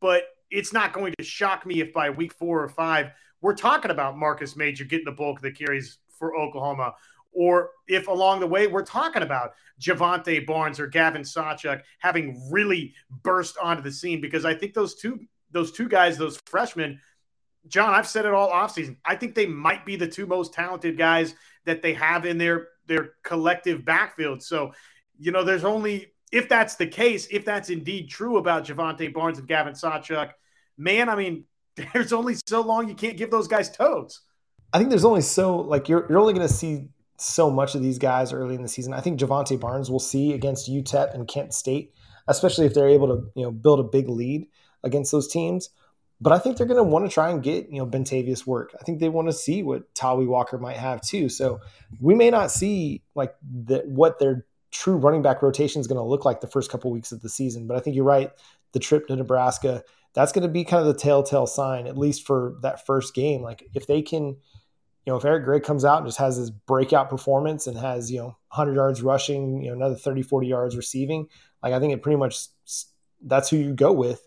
but 0.00 0.22
it's 0.50 0.72
not 0.72 0.92
going 0.92 1.14
to 1.18 1.24
shock 1.24 1.66
me 1.66 1.80
if 1.80 1.92
by 1.92 2.10
week 2.10 2.32
four 2.32 2.62
or 2.62 2.68
five 2.68 3.10
we're 3.40 3.54
talking 3.54 3.90
about 3.90 4.16
marcus 4.16 4.56
major 4.56 4.84
getting 4.84 5.04
the 5.04 5.12
bulk 5.12 5.38
of 5.38 5.42
the 5.42 5.50
carries 5.50 5.98
for 6.18 6.36
oklahoma 6.36 6.94
or 7.33 7.71
if 7.88 8.09
along 8.09 8.40
the 8.40 8.47
way 8.47 8.66
we're 8.66 8.85
talking 8.85 9.23
about 9.23 9.53
Jovantae 9.81 10.47
Barnes 10.47 10.81
or 10.81 10.87
Gavin 10.87 11.23
Sawchuk 11.23 11.83
having 11.99 12.49
really 12.51 12.95
burst 13.23 13.57
onto 13.59 13.83
the 13.83 13.93
scene 13.93 14.21
because 14.21 14.45
I 14.45 14.55
think 14.55 14.75
those 14.75 14.95
two 14.95 15.21
those 15.53 15.73
two 15.73 15.88
guys, 15.88 16.16
those 16.16 16.40
freshmen, 16.47 17.01
John, 17.66 17.93
I've 17.93 18.07
said 18.07 18.25
it 18.25 18.33
all 18.33 18.51
offseason. 18.51 18.97
I 19.05 19.16
think 19.16 19.35
they 19.35 19.47
might 19.47 19.85
be 19.85 19.97
the 19.97 20.09
two 20.09 20.27
most 20.27 20.55
talented 20.55 20.97
guys 20.97 21.35
that 21.64 21.83
they 21.83 21.95
have 21.95 22.25
in 22.27 22.38
their 22.38 22.69
their 22.87 23.12
collective 23.23 23.85
backfield. 23.85 24.43
So, 24.43 24.73
you 25.19 25.31
know, 25.33 25.45
there's 25.45 25.64
only 25.64 26.12
if 26.33 26.49
that's 26.49 26.77
the 26.77 26.87
case, 26.87 27.27
if 27.31 27.45
that's 27.45 27.71
indeed 27.71 28.09
true 28.09 28.38
about 28.38 28.64
Jovantae 28.64 29.12
Barnes 29.12 29.38
and 29.38 29.49
Gavin 29.49 29.75
Sawchuk, 29.75 30.31
man, 30.79 31.09
I 31.09 31.16
mean, 31.16 31.45
there's 31.93 32.12
only 32.12 32.37
so 32.47 32.61
long 32.61 32.88
you 32.88 32.95
can't 32.95 33.16
give 33.16 33.31
those 33.31 33.49
guys 33.49 33.71
toes. 33.71 34.21
I 34.73 34.79
think 34.79 34.90
there's 34.90 35.05
only 35.05 35.23
so 35.23 35.57
like 35.57 35.88
you're 35.88 36.07
you're 36.09 36.19
only 36.19 36.33
going 36.33 36.47
to 36.47 36.53
see 36.53 36.88
so 37.20 37.50
much 37.50 37.74
of 37.74 37.83
these 37.83 37.98
guys 37.98 38.33
early 38.33 38.54
in 38.54 38.62
the 38.62 38.68
season. 38.68 38.92
I 38.92 39.00
think 39.00 39.20
Jovantae 39.20 39.61
Barnes 39.61 39.90
will 39.90 40.00
see 40.00 40.33
against 40.33 40.70
UTEP 40.70 41.14
and 41.14 41.28
Kent 41.28 41.54
State, 41.54 41.92
especially 42.28 42.66
if 42.66 42.74
they're 42.74 42.88
able 42.88 43.09
to 43.09 43.30
you 43.35 43.42
know 43.42 43.50
build 43.50 43.80
a 43.80 43.85
big 43.85 44.09
lead 44.09 44.46
against 44.83 45.12
those 45.12 45.28
teams. 45.28 45.70
But 46.22 46.35
I 46.35 46.38
think 46.38 46.56
they're 46.56 46.66
going 46.66 46.76
to 46.76 46.83
want 46.83 47.06
to 47.06 47.12
try 47.12 47.30
and 47.30 47.42
get 47.42 47.68
you 47.70 47.78
know 47.78 47.87
Bentavious 47.87 48.46
work. 48.46 48.74
I 48.78 48.85
think 48.85 49.00
they 49.00 49.09
want 49.09 49.28
to 49.28 49.33
see 49.33 49.62
what 49.62 49.92
Tawee 49.94 50.26
Walker 50.26 50.59
might 50.59 50.76
have 50.76 51.00
too. 51.00 51.28
So 51.28 51.61
we 52.00 52.14
may 52.14 52.30
not 52.30 52.50
see 52.50 53.02
like 53.14 53.35
the, 53.42 53.83
what 53.87 54.18
their 54.18 54.46
true 54.70 54.96
running 54.96 55.22
back 55.22 55.42
rotation 55.42 55.80
is 55.80 55.87
going 55.87 55.98
to 55.98 56.04
look 56.04 56.24
like 56.24 56.40
the 56.40 56.46
first 56.46 56.70
couple 56.70 56.90
weeks 56.90 57.12
of 57.12 57.22
the 57.22 57.28
season. 57.28 57.66
But 57.66 57.76
I 57.76 57.80
think 57.80 57.96
you're 57.96 58.04
right. 58.04 58.30
The 58.72 58.78
trip 58.78 59.09
to 59.09 59.16
Nebraska, 59.16 59.83
that's 60.14 60.33
going 60.33 60.42
to 60.42 60.48
be 60.48 60.64
kind 60.64 60.87
of 60.87 60.87
the 60.87 60.98
telltale 61.00 61.46
sign, 61.46 61.87
at 61.87 61.98
least 61.98 62.26
for 62.26 62.56
that 62.62 62.87
first 62.87 63.14
game. 63.14 63.42
Like 63.42 63.64
if 63.74 63.87
they 63.87 64.02
can, 64.02 64.37
you 65.06 65.12
know, 65.12 65.16
if 65.16 65.24
Eric 65.24 65.44
Gray 65.44 65.60
comes 65.60 65.84
out 65.84 65.98
and 65.98 66.06
just 66.06 66.18
has 66.18 66.38
this 66.38 66.50
breakout 66.50 67.08
performance 67.08 67.66
and 67.66 67.76
has, 67.78 68.10
you 68.10 68.18
know, 68.18 68.36
100 68.54 68.74
yards 68.74 69.02
rushing, 69.02 69.62
you 69.62 69.70
know, 69.70 69.76
another 69.76 69.94
30, 69.94 70.22
40 70.22 70.46
yards 70.46 70.76
receiving, 70.76 71.26
like 71.62 71.72
I 71.72 71.80
think 71.80 71.92
it 71.92 72.02
pretty 72.02 72.18
much 72.18 72.46
that's 73.22 73.48
who 73.48 73.56
you 73.56 73.74
go 73.74 73.92
with. 73.92 74.26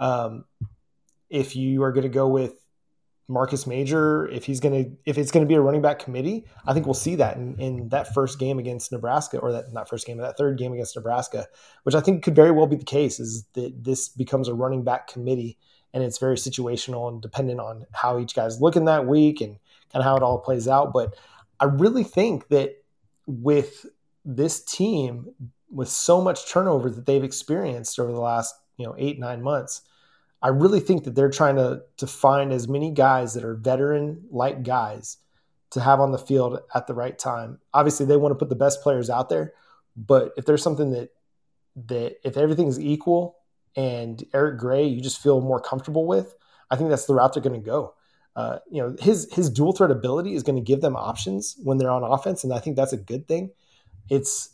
Um, 0.00 0.44
if 1.28 1.56
you 1.56 1.82
are 1.82 1.92
going 1.92 2.04
to 2.04 2.08
go 2.08 2.28
with 2.28 2.54
Marcus 3.28 3.66
Major, 3.66 4.26
if 4.28 4.44
he's 4.44 4.60
going 4.60 4.84
to, 4.84 4.96
if 5.06 5.18
it's 5.18 5.30
going 5.30 5.44
to 5.44 5.48
be 5.48 5.54
a 5.54 5.60
running 5.60 5.82
back 5.82 5.98
committee, 5.98 6.46
I 6.66 6.74
think 6.74 6.86
we'll 6.86 6.94
see 6.94 7.16
that 7.16 7.36
in, 7.36 7.58
in 7.58 7.88
that 7.90 8.12
first 8.14 8.38
game 8.38 8.58
against 8.58 8.92
Nebraska, 8.92 9.38
or 9.38 9.52
that 9.52 9.72
not 9.72 9.88
first 9.88 10.06
game, 10.06 10.18
but 10.18 10.24
that 10.24 10.36
third 10.36 10.58
game 10.58 10.72
against 10.72 10.96
Nebraska, 10.96 11.46
which 11.84 11.94
I 11.94 12.00
think 12.00 12.22
could 12.22 12.34
very 12.36 12.50
well 12.50 12.66
be 12.66 12.76
the 12.76 12.84
case. 12.84 13.20
Is 13.20 13.44
that 13.54 13.82
this 13.82 14.08
becomes 14.08 14.48
a 14.48 14.54
running 14.54 14.84
back 14.84 15.06
committee, 15.06 15.58
and 15.92 16.02
it's 16.02 16.18
very 16.18 16.36
situational 16.36 17.08
and 17.08 17.22
dependent 17.22 17.60
on 17.60 17.86
how 17.92 18.18
each 18.18 18.34
guy's 18.34 18.60
looking 18.60 18.84
that 18.86 19.06
week 19.06 19.40
and 19.40 19.56
of 19.94 20.04
how 20.04 20.16
it 20.16 20.22
all 20.22 20.38
plays 20.38 20.68
out. 20.68 20.92
But 20.92 21.16
I 21.60 21.66
really 21.66 22.04
think 22.04 22.48
that 22.48 22.82
with 23.26 23.86
this 24.24 24.62
team, 24.64 25.28
with 25.70 25.88
so 25.88 26.20
much 26.20 26.50
turnover 26.50 26.90
that 26.90 27.06
they've 27.06 27.24
experienced 27.24 27.98
over 27.98 28.12
the 28.12 28.20
last 28.20 28.54
you 28.76 28.86
know 28.86 28.94
eight 28.98 29.18
nine 29.18 29.42
months 29.42 29.82
I 30.44 30.48
really 30.48 30.80
think 30.80 31.04
that 31.04 31.14
they're 31.14 31.30
trying 31.30 31.56
to 31.56 31.82
to 31.96 32.06
find 32.06 32.52
as 32.52 32.68
many 32.68 32.90
guys 32.90 33.32
that 33.32 33.44
are 33.44 33.54
veteran 33.54 34.26
like 34.30 34.62
guys 34.62 35.16
to 35.70 35.80
have 35.80 36.00
on 36.00 36.12
the 36.12 36.18
field 36.18 36.60
at 36.74 36.86
the 36.86 36.92
right 36.92 37.18
time. 37.18 37.58
Obviously, 37.72 38.04
they 38.04 38.18
want 38.18 38.32
to 38.32 38.38
put 38.38 38.50
the 38.50 38.54
best 38.54 38.82
players 38.82 39.08
out 39.08 39.30
there, 39.30 39.54
but 39.96 40.34
if 40.36 40.44
there's 40.44 40.62
something 40.62 40.90
that 40.90 41.08
that 41.86 42.16
if 42.24 42.36
everything 42.36 42.68
is 42.68 42.78
equal 42.78 43.38
and 43.74 44.22
Eric 44.34 44.58
Gray 44.58 44.84
you 44.84 45.00
just 45.00 45.20
feel 45.20 45.40
more 45.40 45.60
comfortable 45.60 46.06
with, 46.06 46.34
I 46.70 46.76
think 46.76 46.90
that's 46.90 47.06
the 47.06 47.14
route 47.14 47.32
they're 47.32 47.42
going 47.42 47.58
to 47.58 47.66
go. 47.66 47.94
Uh, 48.36 48.58
you 48.70 48.82
know, 48.82 48.96
his 49.00 49.32
his 49.32 49.48
dual 49.48 49.72
threat 49.72 49.90
ability 49.90 50.34
is 50.34 50.42
going 50.42 50.56
to 50.56 50.62
give 50.62 50.80
them 50.80 50.96
options 50.96 51.56
when 51.62 51.78
they're 51.78 51.90
on 51.90 52.02
offense, 52.02 52.42
and 52.44 52.52
I 52.52 52.58
think 52.58 52.76
that's 52.76 52.92
a 52.92 52.96
good 52.96 53.28
thing. 53.28 53.50
It's 54.08 54.50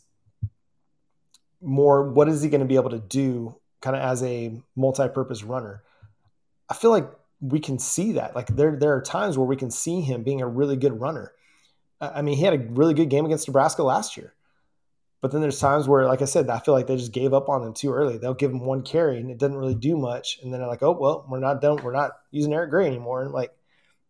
more 1.61 2.09
what 2.11 2.27
is 2.27 2.41
he 2.41 2.49
going 2.49 2.61
to 2.61 2.67
be 2.67 2.75
able 2.75 2.91
to 2.91 2.99
do 2.99 3.55
kind 3.81 3.95
of 3.95 4.01
as 4.01 4.23
a 4.23 4.61
multi-purpose 4.75 5.43
runner. 5.43 5.83
I 6.69 6.73
feel 6.73 6.91
like 6.91 7.09
we 7.41 7.59
can 7.59 7.79
see 7.79 8.13
that. 8.13 8.35
Like 8.35 8.47
there, 8.47 8.75
there 8.75 8.95
are 8.95 9.01
times 9.01 9.37
where 9.37 9.47
we 9.47 9.55
can 9.55 9.71
see 9.71 10.01
him 10.01 10.23
being 10.23 10.41
a 10.41 10.47
really 10.47 10.77
good 10.77 10.99
runner. 11.01 11.33
I 11.99 12.21
mean, 12.21 12.37
he 12.37 12.43
had 12.43 12.53
a 12.53 12.59
really 12.59 12.93
good 12.93 13.09
game 13.09 13.25
against 13.25 13.47
Nebraska 13.47 13.83
last 13.83 14.17
year. 14.17 14.33
But 15.21 15.31
then 15.31 15.41
there's 15.41 15.59
times 15.59 15.87
where, 15.87 16.05
like 16.07 16.23
I 16.23 16.25
said, 16.25 16.49
I 16.49 16.57
feel 16.59 16.73
like 16.73 16.87
they 16.87 16.97
just 16.97 17.11
gave 17.11 17.31
up 17.31 17.47
on 17.47 17.63
him 17.63 17.73
too 17.73 17.93
early. 17.93 18.17
They'll 18.17 18.33
give 18.33 18.49
him 18.49 18.65
one 18.65 18.81
carry 18.81 19.19
and 19.19 19.29
it 19.29 19.37
doesn't 19.37 19.57
really 19.57 19.75
do 19.75 19.95
much. 19.95 20.39
And 20.41 20.51
then 20.51 20.59
they're 20.59 20.69
like, 20.69 20.81
oh, 20.81 20.97
well, 20.99 21.25
we're 21.29 21.39
not 21.39 21.61
done. 21.61 21.77
We're 21.83 21.93
not 21.93 22.11
using 22.31 22.53
Eric 22.53 22.71
Gray 22.71 22.87
anymore. 22.87 23.21
And 23.21 23.31
like, 23.31 23.53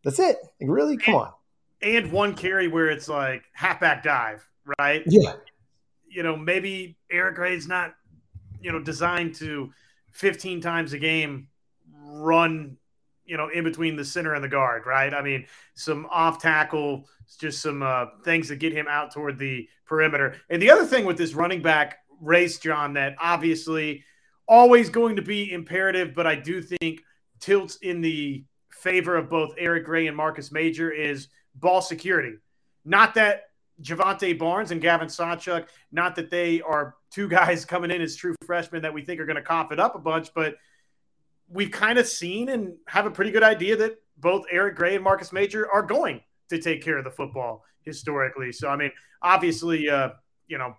that's 0.04 0.20
it. 0.20 0.38
Like, 0.60 0.70
really? 0.70 0.98
Come 0.98 1.16
and, 1.16 1.24
on. 1.24 1.34
And 1.82 2.12
one 2.12 2.36
carry 2.36 2.68
where 2.68 2.90
it's 2.90 3.08
like 3.08 3.44
halfback 3.54 4.04
dive, 4.04 4.48
right? 4.80 5.04
Yeah. 5.06 5.34
You 6.08 6.24
know, 6.24 6.36
maybe 6.36 6.98
Eric 7.10 7.36
Gray's 7.36 7.68
not 7.68 7.96
you 8.62 8.72
know 8.72 8.80
designed 8.80 9.36
to 9.36 9.72
15 10.12 10.62
times 10.62 10.94
a 10.94 11.00
game 11.00 11.48
run 11.94 12.78
you 13.26 13.38
know 13.38 13.50
in 13.50 13.64
between 13.64 13.96
the 13.96 14.06
center 14.06 14.34
and 14.34 14.44
the 14.44 14.48
guard 14.48 14.86
right 14.86 15.14
i 15.14 15.22
mean 15.22 15.46
some 15.74 16.08
off 16.12 16.42
tackle 16.42 17.08
just 17.40 17.62
some 17.62 17.82
uh, 17.82 18.08
things 18.26 18.50
that 18.50 18.58
get 18.58 18.74
him 18.74 18.88
out 18.90 19.12
toward 19.14 19.40
the 19.40 19.68
perimeter 19.86 20.36
and 20.50 20.62
the 20.62 20.70
other 20.70 20.86
thing 20.86 21.06
with 21.06 21.18
this 21.18 21.34
running 21.34 21.62
back 21.62 22.00
race 22.20 22.60
john 22.60 22.94
that 22.94 23.16
obviously 23.20 24.04
always 24.48 24.90
going 24.90 25.16
to 25.16 25.22
be 25.22 25.52
imperative 25.52 26.14
but 26.14 26.28
i 26.28 26.36
do 26.36 26.62
think 26.62 27.02
tilts 27.40 27.78
in 27.78 28.02
the 28.02 28.44
favor 28.74 29.16
of 29.16 29.30
both 29.30 29.54
eric 29.58 29.86
gray 29.86 30.08
and 30.08 30.16
marcus 30.16 30.52
major 30.52 30.92
is 30.92 31.28
ball 31.56 31.82
security 31.82 32.34
not 32.84 33.14
that 33.16 33.44
Jovantae 33.82 34.38
Barnes 34.38 34.72
and 34.72 34.82
Gavin 34.82 35.08
Sawchuk. 35.08 35.66
Not 35.92 36.16
that 36.16 36.30
they 36.30 36.62
are 36.62 36.96
two 37.10 37.28
guys 37.28 37.66
coming 37.66 37.92
in 37.92 38.02
as 38.02 38.16
true 38.16 38.36
freshmen 38.46 38.82
that 38.84 38.94
we 38.94 39.02
think 39.02 39.20
are 39.20 39.26
going 39.26 39.36
to 39.36 39.42
cough 39.42 39.72
it 39.72 39.80
up 39.80 39.96
a 39.96 40.00
bunch, 40.00 40.34
but 40.34 40.56
we've 41.50 41.72
kind 41.72 42.00
of 42.00 42.08
seen 42.08 42.50
and 42.50 42.76
have 42.88 43.06
a 43.06 43.12
pretty 43.12 43.32
good 43.32 43.44
idea 43.44 43.76
that 43.76 44.02
both 44.18 44.46
Eric 44.52 44.76
Gray 44.76 44.96
and 44.96 45.04
Marcus 45.04 45.34
Major 45.34 45.70
are 45.72 45.82
going 45.82 46.22
to 46.50 46.62
take 46.62 46.84
care 46.84 46.98
of 46.98 47.04
the 47.04 47.12
football 47.12 47.64
historically. 47.82 48.52
So, 48.52 48.70
I 48.70 48.76
mean, 48.76 48.92
obviously, 49.22 49.90
uh, 49.90 50.10
you 50.48 50.58
know, 50.58 50.76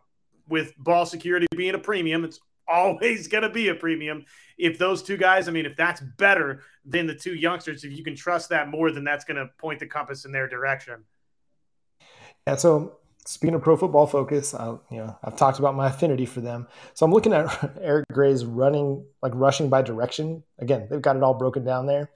with 0.48 0.76
ball 0.78 1.06
security 1.06 1.46
being 1.56 1.74
a 1.74 1.78
premium, 1.78 2.24
it's 2.24 2.40
always 2.68 3.28
going 3.28 3.42
to 3.42 3.50
be 3.50 3.68
a 3.68 3.74
premium. 3.74 4.24
If 4.58 4.78
those 4.78 5.02
two 5.02 5.16
guys, 5.16 5.48
I 5.48 5.52
mean, 5.52 5.66
if 5.66 5.76
that's 5.76 6.00
better 6.00 6.62
than 6.84 7.06
the 7.06 7.14
two 7.14 7.34
youngsters, 7.34 7.84
if 7.84 7.92
you 7.92 8.04
can 8.04 8.14
trust 8.14 8.50
that 8.50 8.68
more, 8.68 8.90
then 8.90 9.04
that's 9.04 9.24
going 9.24 9.36
to 9.36 9.50
point 9.58 9.80
the 9.80 9.86
compass 9.86 10.24
in 10.24 10.32
their 10.32 10.48
direction. 10.48 11.04
Yeah. 12.46 12.56
so 12.56 12.98
speaking 13.24 13.54
of 13.54 13.62
pro 13.62 13.76
football 13.76 14.06
focus, 14.06 14.54
I, 14.54 14.68
you 14.90 14.98
know, 14.98 15.16
I've 15.22 15.36
talked 15.36 15.58
about 15.58 15.74
my 15.74 15.88
affinity 15.88 16.26
for 16.26 16.40
them. 16.40 16.66
So 16.94 17.06
I'm 17.06 17.12
looking 17.12 17.32
at 17.32 17.76
Eric 17.80 18.06
Gray's 18.12 18.44
running, 18.44 19.04
like 19.22 19.32
rushing 19.34 19.68
by 19.68 19.82
direction. 19.82 20.42
Again, 20.58 20.88
they've 20.90 21.02
got 21.02 21.16
it 21.16 21.22
all 21.22 21.34
broken 21.34 21.64
down 21.64 21.86
there. 21.86 22.10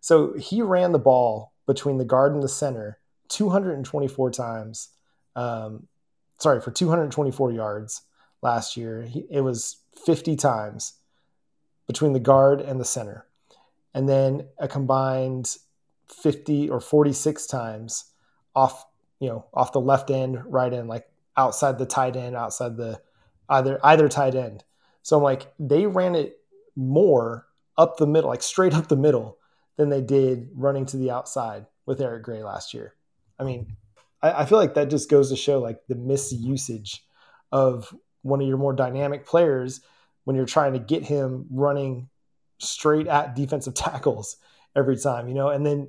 So 0.00 0.34
he 0.34 0.60
ran 0.60 0.92
the 0.92 0.98
ball 0.98 1.52
between 1.66 1.98
the 1.98 2.04
guard 2.04 2.34
and 2.34 2.42
the 2.42 2.48
center 2.48 2.98
224 3.28 4.30
times. 4.30 4.90
Um, 5.34 5.88
sorry, 6.38 6.60
for 6.60 6.70
224 6.70 7.52
yards 7.52 8.02
last 8.44 8.76
year. 8.76 9.08
It 9.30 9.40
was 9.40 9.78
50 10.04 10.36
times 10.36 10.94
between 11.86 12.12
the 12.12 12.20
guard 12.20 12.60
and 12.60 12.78
the 12.78 12.84
center. 12.84 13.26
And 13.92 14.08
then 14.08 14.46
a 14.58 14.68
combined 14.68 15.56
50 16.08 16.70
or 16.70 16.80
46 16.80 17.46
times 17.46 18.04
off 18.54 18.84
you 19.24 19.28
know, 19.28 19.46
off 19.54 19.72
the 19.72 19.80
left 19.80 20.10
end, 20.10 20.42
right 20.46 20.72
end, 20.72 20.88
like 20.88 21.08
outside 21.36 21.78
the 21.78 21.86
tight 21.86 22.14
end, 22.14 22.36
outside 22.36 22.76
the 22.76 23.00
either 23.48 23.80
either 23.82 24.08
tight 24.08 24.34
end. 24.34 24.64
So 25.02 25.16
I'm 25.16 25.22
like, 25.22 25.52
they 25.58 25.86
ran 25.86 26.14
it 26.14 26.38
more 26.76 27.46
up 27.78 27.96
the 27.96 28.06
middle, 28.06 28.30
like 28.30 28.42
straight 28.42 28.74
up 28.74 28.88
the 28.88 28.96
middle, 28.96 29.38
than 29.76 29.88
they 29.88 30.02
did 30.02 30.50
running 30.54 30.86
to 30.86 30.96
the 30.96 31.10
outside 31.10 31.66
with 31.86 32.00
Eric 32.00 32.22
Gray 32.22 32.42
last 32.42 32.74
year. 32.74 32.94
I 33.38 33.44
mean, 33.44 33.76
I, 34.22 34.42
I 34.42 34.44
feel 34.44 34.58
like 34.58 34.74
that 34.74 34.90
just 34.90 35.10
goes 35.10 35.30
to 35.30 35.36
show 35.36 35.58
like 35.58 35.80
the 35.88 35.94
misusage 35.94 37.00
of 37.50 37.94
one 38.24 38.40
of 38.40 38.48
your 38.48 38.58
more 38.58 38.72
dynamic 38.72 39.26
players 39.26 39.80
when 40.24 40.36
you're 40.36 40.46
trying 40.46 40.72
to 40.72 40.78
get 40.78 41.04
him 41.04 41.46
running 41.50 42.08
straight 42.58 43.06
at 43.06 43.34
defensive 43.34 43.74
tackles 43.74 44.36
every 44.74 44.96
time, 44.96 45.28
you 45.28 45.34
know, 45.34 45.50
and 45.50 45.64
then 45.64 45.88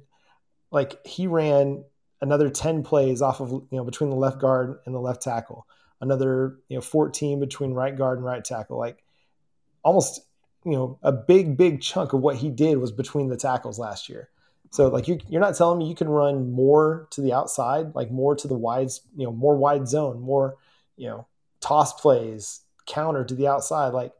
like 0.71 1.05
he 1.05 1.25
ran 1.27 1.83
another 2.21 2.49
10 2.49 2.83
plays 2.83 3.21
off 3.21 3.41
of 3.41 3.51
you 3.51 3.67
know 3.71 3.83
between 3.83 4.09
the 4.09 4.15
left 4.15 4.39
guard 4.39 4.77
and 4.85 4.95
the 4.95 4.99
left 4.99 5.21
tackle 5.21 5.67
another 6.01 6.57
you 6.69 6.75
know 6.75 6.81
14 6.81 7.39
between 7.39 7.73
right 7.73 7.97
guard 7.97 8.17
and 8.17 8.25
right 8.25 8.43
tackle 8.43 8.77
like 8.77 9.03
almost 9.83 10.21
you 10.65 10.71
know 10.71 10.99
a 11.03 11.11
big 11.11 11.55
big 11.55 11.79
chunk 11.81 12.11
of 12.11 12.19
what 12.19 12.35
he 12.35 12.49
did 12.49 12.77
was 12.77 12.91
between 12.91 13.29
the 13.29 13.37
tackles 13.37 13.79
last 13.79 14.09
year. 14.09 14.29
So 14.71 14.87
like 14.87 15.07
you, 15.07 15.19
you're 15.29 15.39
not 15.39 15.55
telling 15.55 15.77
me 15.77 15.87
you 15.87 15.95
can 15.95 16.09
run 16.09 16.51
more 16.51 17.07
to 17.11 17.21
the 17.21 17.31
outside 17.31 17.95
like 17.95 18.11
more 18.11 18.35
to 18.35 18.47
the 18.47 18.57
wide 18.57 18.89
you 19.15 19.25
know 19.25 19.31
more 19.31 19.55
wide 19.55 19.87
zone 19.87 20.19
more 20.19 20.55
you 20.97 21.07
know 21.07 21.27
toss 21.65 21.93
plays 21.93 22.61
counter 22.85 23.23
to 23.23 23.33
the 23.33 23.47
outside 23.47 23.89
like 23.89 24.11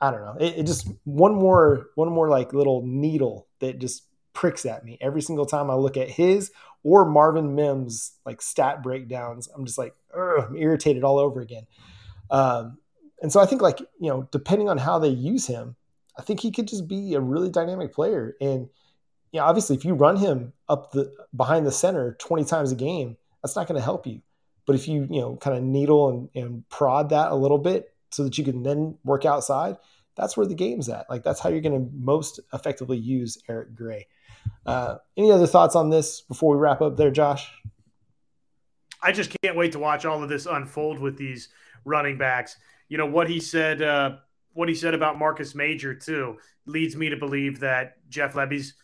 i 0.00 0.10
don't 0.10 0.22
know 0.22 0.36
it, 0.40 0.58
it 0.58 0.66
just 0.66 0.88
one 1.04 1.34
more 1.34 1.88
one 1.94 2.10
more 2.10 2.28
like 2.28 2.52
little 2.52 2.82
needle 2.86 3.46
that 3.60 3.78
just 3.78 4.04
pricks 4.32 4.64
at 4.64 4.84
me 4.84 4.96
every 5.00 5.20
single 5.20 5.46
time 5.46 5.70
i 5.70 5.74
look 5.74 5.96
at 5.96 6.08
his 6.08 6.50
or 6.82 7.04
Marvin 7.04 7.54
Mims 7.54 8.12
like 8.24 8.40
stat 8.40 8.82
breakdowns. 8.82 9.48
I'm 9.54 9.64
just 9.64 9.78
like, 9.78 9.94
I'm 10.16 10.56
irritated 10.56 11.04
all 11.04 11.18
over 11.18 11.40
again. 11.40 11.66
Um, 12.30 12.78
and 13.20 13.32
so 13.32 13.40
I 13.40 13.46
think 13.46 13.62
like, 13.62 13.80
you 13.80 14.08
know, 14.08 14.28
depending 14.30 14.68
on 14.68 14.78
how 14.78 14.98
they 14.98 15.08
use 15.08 15.46
him, 15.46 15.76
I 16.18 16.22
think 16.22 16.40
he 16.40 16.50
could 16.50 16.68
just 16.68 16.88
be 16.88 17.14
a 17.14 17.20
really 17.20 17.50
dynamic 17.50 17.92
player. 17.92 18.36
And 18.40 18.68
you 19.32 19.40
know, 19.40 19.44
obviously 19.44 19.76
if 19.76 19.84
you 19.84 19.94
run 19.94 20.16
him 20.16 20.52
up 20.68 20.92
the 20.92 21.12
behind 21.36 21.66
the 21.66 21.72
center 21.72 22.16
20 22.18 22.44
times 22.44 22.72
a 22.72 22.76
game, 22.76 23.16
that's 23.42 23.56
not 23.56 23.66
going 23.66 23.78
to 23.78 23.84
help 23.84 24.06
you. 24.06 24.22
But 24.68 24.76
if 24.76 24.86
you, 24.86 25.08
you 25.10 25.22
know, 25.22 25.36
kind 25.36 25.56
of 25.56 25.62
needle 25.64 26.10
and, 26.10 26.28
and 26.34 26.68
prod 26.68 27.08
that 27.08 27.32
a 27.32 27.34
little 27.34 27.56
bit 27.56 27.90
so 28.10 28.22
that 28.24 28.36
you 28.36 28.44
can 28.44 28.62
then 28.62 28.98
work 29.02 29.24
outside, 29.24 29.78
that's 30.14 30.36
where 30.36 30.44
the 30.44 30.54
game's 30.54 30.90
at. 30.90 31.08
Like 31.08 31.22
that's 31.22 31.40
how 31.40 31.48
you're 31.48 31.62
going 31.62 31.86
to 31.86 31.90
most 31.94 32.38
effectively 32.52 32.98
use 32.98 33.38
Eric 33.48 33.74
Gray. 33.74 34.08
Uh, 34.66 34.96
any 35.16 35.32
other 35.32 35.46
thoughts 35.46 35.74
on 35.74 35.88
this 35.88 36.20
before 36.20 36.54
we 36.54 36.60
wrap 36.60 36.82
up 36.82 36.98
there, 36.98 37.10
Josh? 37.10 37.50
I 39.02 39.10
just 39.10 39.34
can't 39.42 39.56
wait 39.56 39.72
to 39.72 39.78
watch 39.78 40.04
all 40.04 40.22
of 40.22 40.28
this 40.28 40.44
unfold 40.44 40.98
with 40.98 41.16
these 41.16 41.48
running 41.86 42.18
backs. 42.18 42.58
You 42.90 42.98
know 42.98 43.06
what 43.06 43.26
he 43.26 43.40
said. 43.40 43.80
Uh, 43.80 44.16
what 44.52 44.68
he 44.68 44.74
said 44.74 44.92
about 44.92 45.18
Marcus 45.18 45.54
Major 45.54 45.94
too 45.94 46.36
leads 46.66 46.94
me 46.94 47.08
to 47.08 47.16
believe 47.16 47.60
that 47.60 48.06
Jeff 48.10 48.34
Lebby's 48.34 48.74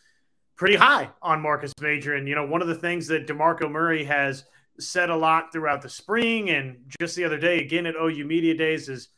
pretty 0.55 0.77
high 0.77 1.11
on 1.21 1.41
Marcus 1.41 1.73
Major. 1.79 2.15
And 2.15 2.27
you 2.27 2.33
know, 2.33 2.47
one 2.47 2.63
of 2.63 2.67
the 2.67 2.73
things 2.73 3.05
that 3.09 3.27
Demarco 3.27 3.69
Murray 3.69 4.03
has 4.05 4.45
said 4.79 5.09
a 5.09 5.15
lot 5.15 5.51
throughout 5.51 5.81
the 5.81 5.89
spring 5.89 6.49
and 6.49 6.77
just 6.99 7.15
the 7.15 7.23
other 7.23 7.37
day 7.37 7.59
again 7.59 7.85
at 7.85 7.95
OU 7.95 8.25
Media 8.25 8.55
Days 8.55 8.89
is, 8.89 9.09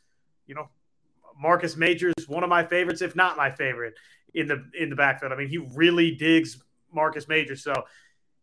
you 0.46 0.54
know, 0.54 0.68
Marcus 1.40 1.76
Major 1.76 2.12
is 2.16 2.28
one 2.28 2.42
of 2.42 2.48
my 2.48 2.64
favorites, 2.64 3.02
if 3.02 3.14
not 3.14 3.36
my 3.36 3.50
favorite, 3.50 3.94
in 4.34 4.48
the 4.48 4.64
in 4.78 4.90
the 4.90 4.96
backfield. 4.96 5.32
I 5.32 5.36
mean, 5.36 5.48
he 5.48 5.58
really 5.58 6.12
digs 6.12 6.62
Marcus 6.92 7.28
Major, 7.28 7.56
so 7.56 7.72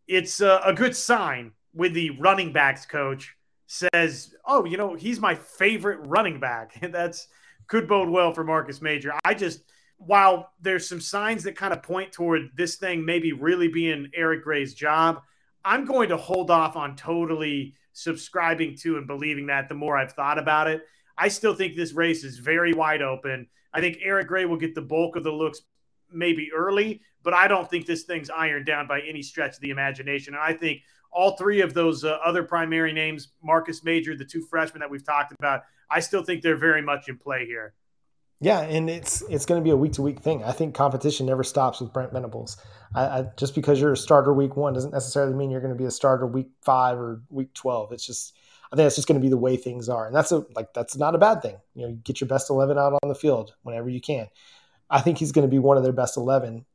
it's 0.08 0.40
a, 0.40 0.60
a 0.64 0.72
good 0.72 0.96
sign 0.96 1.52
when 1.72 1.92
the 1.92 2.10
running 2.10 2.52
backs 2.52 2.86
coach 2.86 3.36
says, 3.66 4.34
"Oh, 4.46 4.64
you 4.64 4.76
know, 4.76 4.94
he's 4.94 5.20
my 5.20 5.34
favorite 5.34 5.98
running 6.06 6.40
back." 6.40 6.78
That's 6.90 7.28
could 7.66 7.88
bode 7.88 8.08
well 8.08 8.32
for 8.32 8.44
Marcus 8.44 8.80
Major. 8.80 9.12
I 9.24 9.34
just 9.34 9.62
while 9.98 10.52
there's 10.60 10.88
some 10.88 11.00
signs 11.00 11.42
that 11.44 11.56
kind 11.56 11.72
of 11.72 11.82
point 11.82 12.12
toward 12.12 12.50
this 12.54 12.76
thing 12.76 13.04
maybe 13.04 13.32
really 13.32 13.68
being 13.68 14.10
Eric 14.14 14.44
Gray's 14.44 14.74
job, 14.74 15.22
I'm 15.66 15.84
going 15.84 16.08
to 16.10 16.16
hold 16.16 16.52
off 16.52 16.76
on 16.76 16.94
totally 16.94 17.74
subscribing 17.92 18.76
to 18.76 18.98
and 18.98 19.06
believing 19.06 19.46
that 19.46 19.68
the 19.68 19.74
more 19.74 19.98
I've 19.98 20.12
thought 20.12 20.38
about 20.38 20.68
it. 20.68 20.82
I 21.18 21.26
still 21.26 21.54
think 21.56 21.74
this 21.74 21.92
race 21.92 22.22
is 22.22 22.38
very 22.38 22.72
wide 22.72 23.02
open. 23.02 23.48
I 23.74 23.80
think 23.80 23.98
Eric 24.00 24.28
Gray 24.28 24.44
will 24.44 24.58
get 24.58 24.76
the 24.76 24.82
bulk 24.82 25.16
of 25.16 25.24
the 25.24 25.32
looks 25.32 25.62
maybe 26.12 26.50
early, 26.54 27.00
but 27.24 27.34
I 27.34 27.48
don't 27.48 27.68
think 27.68 27.84
this 27.84 28.04
thing's 28.04 28.30
ironed 28.30 28.64
down 28.64 28.86
by 28.86 29.00
any 29.00 29.22
stretch 29.22 29.56
of 29.56 29.60
the 29.60 29.70
imagination. 29.70 30.34
And 30.34 30.42
I 30.42 30.52
think 30.52 30.82
all 31.10 31.36
three 31.36 31.60
of 31.62 31.74
those 31.74 32.04
uh, 32.04 32.18
other 32.24 32.44
primary 32.44 32.92
names, 32.92 33.32
Marcus 33.42 33.82
Major, 33.82 34.16
the 34.16 34.24
two 34.24 34.42
freshmen 34.42 34.80
that 34.80 34.90
we've 34.90 35.04
talked 35.04 35.34
about, 35.36 35.62
I 35.90 35.98
still 35.98 36.22
think 36.22 36.42
they're 36.42 36.56
very 36.56 36.82
much 36.82 37.08
in 37.08 37.18
play 37.18 37.44
here. 37.44 37.74
Yeah, 38.40 38.60
and 38.60 38.90
it's 38.90 39.22
it's 39.30 39.46
going 39.46 39.60
to 39.60 39.64
be 39.64 39.70
a 39.70 39.76
week 39.76 39.94
to 39.94 40.02
week 40.02 40.20
thing. 40.20 40.44
I 40.44 40.52
think 40.52 40.74
competition 40.74 41.24
never 41.26 41.42
stops 41.42 41.80
with 41.80 41.92
Brent 41.92 42.12
Venables. 42.12 42.58
I, 42.94 43.04
I, 43.04 43.26
just 43.38 43.54
because 43.54 43.80
you're 43.80 43.92
a 43.92 43.96
starter 43.96 44.32
week 44.32 44.56
one 44.56 44.74
doesn't 44.74 44.92
necessarily 44.92 45.32
mean 45.32 45.50
you're 45.50 45.62
going 45.62 45.72
to 45.72 45.78
be 45.78 45.86
a 45.86 45.90
starter 45.90 46.26
week 46.26 46.48
five 46.62 46.98
or 46.98 47.22
week 47.30 47.54
twelve. 47.54 47.92
It's 47.92 48.06
just 48.06 48.36
I 48.70 48.76
think 48.76 48.84
that's 48.84 48.96
just 48.96 49.08
going 49.08 49.18
to 49.18 49.24
be 49.24 49.30
the 49.30 49.38
way 49.38 49.56
things 49.56 49.88
are, 49.88 50.06
and 50.06 50.14
that's 50.14 50.32
a 50.32 50.44
like 50.54 50.74
that's 50.74 50.96
not 50.96 51.14
a 51.14 51.18
bad 51.18 51.40
thing. 51.40 51.56
You 51.74 51.82
know, 51.82 51.88
you 51.88 51.96
get 51.96 52.20
your 52.20 52.28
best 52.28 52.50
eleven 52.50 52.76
out 52.76 52.92
on 53.02 53.08
the 53.08 53.14
field 53.14 53.54
whenever 53.62 53.88
you 53.88 54.02
can. 54.02 54.28
I 54.90 55.00
think 55.00 55.16
he's 55.16 55.32
going 55.32 55.48
to 55.48 55.50
be 55.50 55.58
one 55.58 55.78
of 55.78 55.82
their 55.82 55.92
best 55.92 56.18
eleven, 56.18 56.66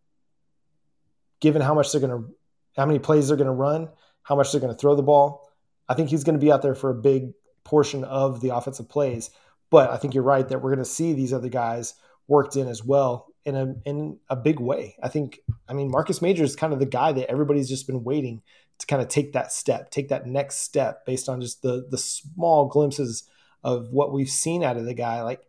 given 1.42 1.62
how 1.62 1.76
much 1.76 1.92
they're 1.92 2.02
going 2.02 2.24
to, 2.24 2.34
how 2.76 2.88
many 2.88 2.98
plays 2.98 3.28
they're 3.28 3.38
going 3.38 3.46
to 3.46 3.54
run, 3.54 3.90
how 4.24 4.36
much 4.36 4.52
they're 4.52 4.62
going 4.62 4.74
to 4.74 4.80
throw 4.80 4.96
the 4.96 5.04
ball. 5.04 5.48
I 5.88 5.94
think 5.94 6.10
he's 6.10 6.24
going 6.24 6.40
to 6.40 6.44
be 6.44 6.52
out 6.52 6.64
there 6.64 6.76
for 6.76 6.90
a 6.90 6.96
big 6.96 7.34
portion 7.64 8.04
of 8.04 8.42
the 8.42 8.56
offensive 8.56 8.90
plays. 8.90 9.30
But 9.72 9.90
I 9.90 9.98
think 9.98 10.14
you're 10.14 10.24
right 10.24 10.48
that 10.48 10.62
we're 10.62 10.70
going 10.70 10.84
to 10.84 10.86
see 10.86 11.14
these 11.14 11.34
other 11.34 11.50
guys 11.50 11.96
worked 12.28 12.56
in 12.56 12.68
as 12.68 12.84
well 12.84 13.28
in 13.46 13.56
a 13.56 13.76
in 13.86 14.20
a 14.30 14.36
big 14.36 14.60
way. 14.60 14.96
I 15.02 15.10
think 15.10 15.40
I 15.68 15.74
mean 15.74 15.90
Marcus 15.90 16.22
Major 16.22 16.44
is 16.44 16.56
kind 16.56 16.74
of 16.74 16.80
the 16.80 16.86
guy 16.86 17.12
that 17.14 17.32
everybody's 17.32 17.70
just 17.70 17.88
been 17.88 18.04
waiting 18.04 18.44
to 18.78 18.86
kind 18.86 19.02
of 19.02 19.08
take 19.08 19.34
that 19.34 19.52
step, 19.52 19.90
take 19.90 20.10
that 20.10 20.28
next 20.28 20.58
step 20.58 21.06
based 21.06 21.28
on 21.28 21.42
just 21.42 21.64
the 21.64 21.88
the 21.90 21.98
small 21.98 22.68
glimpses 22.68 23.24
of 23.64 23.90
what 23.92 24.12
we've 24.12 24.30
seen 24.30 24.64
out 24.64 24.78
of 24.78 24.86
the 24.86 24.94
guy. 24.94 25.22
Like 25.22 25.42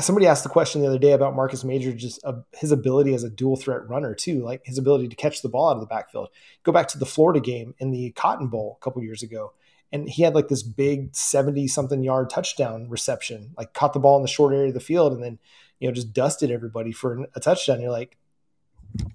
somebody 0.00 0.26
asked 0.26 0.42
the 0.42 0.48
question 0.48 0.80
the 0.80 0.88
other 0.88 0.98
day 0.98 1.12
about 1.12 1.36
Marcus 1.36 1.62
Major, 1.62 1.92
just 1.92 2.24
uh, 2.24 2.40
his 2.52 2.72
ability 2.72 3.14
as 3.14 3.22
a 3.22 3.30
dual 3.30 3.56
threat 3.56 3.88
runner 3.88 4.14
too, 4.14 4.42
like 4.42 4.62
his 4.64 4.78
ability 4.78 5.08
to 5.08 5.16
catch 5.16 5.42
the 5.42 5.48
ball 5.48 5.68
out 5.68 5.76
of 5.76 5.80
the 5.80 5.86
backfield. 5.86 6.28
Go 6.62 6.72
back 6.72 6.88
to 6.88 6.98
the 6.98 7.06
Florida 7.06 7.40
game 7.40 7.74
in 7.78 7.90
the 7.90 8.10
Cotton 8.12 8.48
Bowl 8.48 8.78
a 8.80 8.84
couple 8.84 9.02
years 9.02 9.22
ago 9.22 9.52
and 9.94 10.08
he 10.08 10.22
had 10.22 10.34
like 10.34 10.48
this 10.48 10.64
big 10.64 11.14
70 11.14 11.68
something 11.68 12.02
yard 12.02 12.28
touchdown 12.28 12.90
reception 12.90 13.54
like 13.56 13.72
caught 13.72 13.92
the 13.92 14.00
ball 14.00 14.16
in 14.16 14.22
the 14.22 14.28
short 14.28 14.52
area 14.52 14.68
of 14.68 14.74
the 14.74 14.80
field 14.80 15.12
and 15.12 15.22
then 15.22 15.38
you 15.78 15.88
know 15.88 15.94
just 15.94 16.12
dusted 16.12 16.50
everybody 16.50 16.92
for 16.92 17.26
a 17.34 17.40
touchdown. 17.40 17.80
You're 17.80 17.90
like 17.90 18.18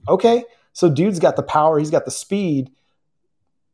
okay 0.08 0.46
so 0.74 0.90
dude's 0.90 1.20
got 1.20 1.36
the 1.36 1.44
power 1.44 1.78
he's 1.78 1.92
got 1.92 2.06
the 2.06 2.12
speed 2.12 2.72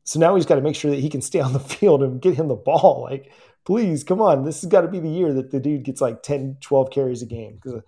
so 0.03 0.19
now 0.19 0.35
he's 0.35 0.45
got 0.45 0.55
to 0.55 0.61
make 0.61 0.75
sure 0.75 0.91
that 0.91 0.99
he 0.99 1.09
can 1.09 1.21
stay 1.21 1.39
on 1.39 1.53
the 1.53 1.59
field 1.75 2.03
and 2.03 2.21
get 2.21 2.35
him 2.35 2.47
the 2.47 2.55
ball. 2.55 3.07
Like 3.09 3.31
please 3.63 4.03
come 4.03 4.21
on 4.21 4.43
this 4.43 4.61
has 4.61 4.69
got 4.69 4.81
to 4.81 4.87
be 4.87 4.99
the 4.99 5.09
year 5.09 5.31
that 5.33 5.51
the 5.51 5.59
dude 5.59 5.83
gets 5.83 6.01
like 6.01 6.23
10 6.23 6.57
12 6.59 6.89
carries 6.89 7.21
a 7.21 7.27
game 7.27 7.59
because 7.61 7.81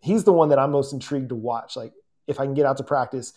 he's 0.00 0.24
the 0.24 0.32
one 0.32 0.50
that 0.50 0.58
i'm 0.58 0.72
most 0.72 0.92
intrigued 0.92 1.28
to 1.28 1.36
watch. 1.36 1.76
Like 1.76 1.92
if 2.26 2.40
i 2.40 2.44
can 2.44 2.54
get 2.54 2.66
out 2.66 2.76
to 2.78 2.84
practice 2.84 3.34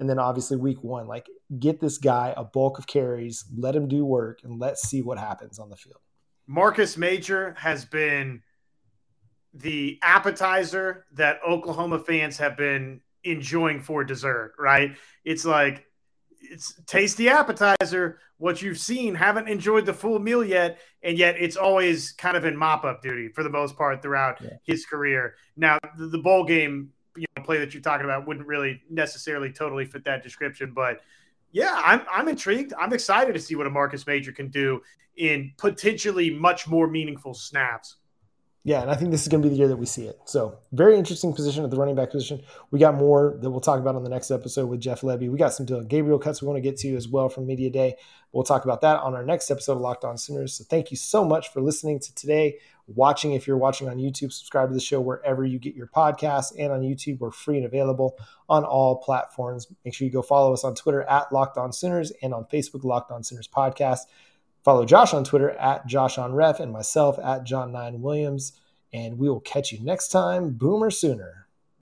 and 0.00 0.08
then 0.08 0.18
obviously 0.18 0.56
week 0.56 0.82
one, 0.82 1.06
like 1.06 1.28
get 1.58 1.78
this 1.78 1.98
guy 1.98 2.34
a 2.36 2.42
bulk 2.42 2.78
of 2.78 2.86
carries, 2.86 3.44
let 3.56 3.76
him 3.76 3.86
do 3.86 4.04
work, 4.04 4.40
and 4.42 4.58
let's 4.58 4.88
see 4.88 5.02
what 5.02 5.18
happens 5.18 5.58
on 5.58 5.68
the 5.68 5.76
field. 5.76 6.00
Marcus 6.46 6.96
Major 6.96 7.54
has 7.58 7.84
been 7.84 8.42
the 9.52 9.98
appetizer 10.02 11.04
that 11.12 11.38
Oklahoma 11.46 11.98
fans 11.98 12.38
have 12.38 12.56
been 12.56 13.02
enjoying 13.24 13.80
for 13.80 14.02
dessert, 14.02 14.54
right? 14.58 14.96
It's 15.24 15.44
like 15.44 15.84
it's 16.40 16.74
tasty 16.86 17.28
appetizer. 17.28 18.18
What 18.38 18.62
you've 18.62 18.78
seen, 18.78 19.14
haven't 19.14 19.48
enjoyed 19.48 19.84
the 19.84 19.92
full 19.92 20.18
meal 20.18 20.42
yet, 20.42 20.80
and 21.02 21.18
yet 21.18 21.36
it's 21.38 21.56
always 21.56 22.12
kind 22.12 22.38
of 22.38 22.46
in 22.46 22.56
mop 22.56 22.84
up 22.84 23.02
duty 23.02 23.28
for 23.28 23.42
the 23.42 23.50
most 23.50 23.76
part 23.76 24.00
throughout 24.00 24.40
yeah. 24.40 24.50
his 24.64 24.86
career. 24.86 25.34
Now, 25.56 25.78
the, 25.98 26.06
the 26.06 26.18
bowl 26.18 26.44
game 26.44 26.90
you 27.16 27.26
know 27.36 27.42
play 27.42 27.58
that 27.58 27.74
you're 27.74 27.82
talking 27.82 28.04
about 28.04 28.26
wouldn't 28.26 28.46
really 28.46 28.80
necessarily 28.90 29.52
totally 29.52 29.84
fit 29.84 30.04
that 30.04 30.22
description. 30.22 30.72
But 30.74 31.00
yeah, 31.52 31.80
I'm 31.82 32.02
I'm 32.10 32.28
intrigued. 32.28 32.72
I'm 32.78 32.92
excited 32.92 33.32
to 33.34 33.40
see 33.40 33.54
what 33.54 33.66
a 33.66 33.70
Marcus 33.70 34.06
Major 34.06 34.32
can 34.32 34.48
do 34.48 34.82
in 35.16 35.52
potentially 35.58 36.30
much 36.30 36.68
more 36.68 36.86
meaningful 36.86 37.34
snaps. 37.34 37.96
Yeah, 38.62 38.82
and 38.82 38.90
I 38.90 38.94
think 38.94 39.10
this 39.10 39.22
is 39.22 39.28
going 39.28 39.42
to 39.42 39.48
be 39.48 39.54
the 39.54 39.58
year 39.58 39.68
that 39.68 39.76
we 39.78 39.86
see 39.86 40.04
it. 40.04 40.20
So, 40.26 40.58
very 40.72 40.98
interesting 40.98 41.32
position 41.32 41.64
at 41.64 41.70
the 41.70 41.78
running 41.78 41.94
back 41.94 42.10
position. 42.10 42.42
We 42.70 42.78
got 42.78 42.94
more 42.94 43.38
that 43.40 43.50
we'll 43.50 43.60
talk 43.60 43.80
about 43.80 43.96
on 43.96 44.04
the 44.04 44.10
next 44.10 44.30
episode 44.30 44.66
with 44.66 44.80
Jeff 44.80 45.00
Lebby. 45.00 45.30
We 45.30 45.38
got 45.38 45.54
some 45.54 45.64
Dillon 45.64 45.86
Gabriel 45.86 46.18
cuts 46.18 46.42
we 46.42 46.48
want 46.48 46.58
to 46.58 46.60
get 46.60 46.76
to 46.80 46.94
as 46.94 47.08
well 47.08 47.30
from 47.30 47.46
Media 47.46 47.70
Day. 47.70 47.96
We'll 48.32 48.44
talk 48.44 48.64
about 48.64 48.82
that 48.82 49.00
on 49.00 49.14
our 49.14 49.24
next 49.24 49.50
episode 49.50 49.72
of 49.72 49.80
Locked 49.80 50.04
On 50.04 50.18
Sooners. 50.18 50.52
So, 50.52 50.64
thank 50.64 50.90
you 50.90 50.98
so 50.98 51.24
much 51.24 51.50
for 51.50 51.62
listening 51.62 52.00
to 52.00 52.14
today 52.14 52.58
watching. 52.94 53.32
If 53.32 53.46
you're 53.46 53.56
watching 53.56 53.88
on 53.88 53.96
YouTube, 53.96 54.32
subscribe 54.32 54.68
to 54.68 54.74
the 54.74 54.80
show 54.80 55.00
wherever 55.00 55.44
you 55.44 55.58
get 55.58 55.74
your 55.74 55.86
podcasts. 55.86 56.52
And 56.58 56.72
on 56.72 56.80
YouTube, 56.80 57.18
we're 57.18 57.30
free 57.30 57.56
and 57.56 57.66
available 57.66 58.16
on 58.48 58.64
all 58.64 58.96
platforms. 58.96 59.66
Make 59.84 59.94
sure 59.94 60.06
you 60.06 60.12
go 60.12 60.22
follow 60.22 60.52
us 60.52 60.64
on 60.64 60.74
Twitter 60.74 61.02
at 61.02 61.32
Locked 61.32 61.58
On 61.58 61.72
Sooners 61.72 62.12
and 62.22 62.34
on 62.34 62.44
Facebook, 62.44 62.84
Locked 62.84 63.10
On 63.10 63.22
Sooners 63.22 63.48
Podcast. 63.48 64.00
Follow 64.64 64.84
Josh 64.84 65.14
on 65.14 65.24
Twitter 65.24 65.50
at 65.52 65.86
Josh 65.86 66.18
on 66.18 66.34
Ref 66.34 66.60
and 66.60 66.72
myself 66.72 67.18
at 67.18 67.44
John 67.44 67.72
Nine 67.72 68.02
Williams. 68.02 68.52
And 68.92 69.18
we 69.18 69.28
will 69.28 69.40
catch 69.40 69.72
you 69.72 69.80
next 69.80 70.08
time. 70.08 70.50
Boomer 70.50 70.90
Sooner. 70.90 71.39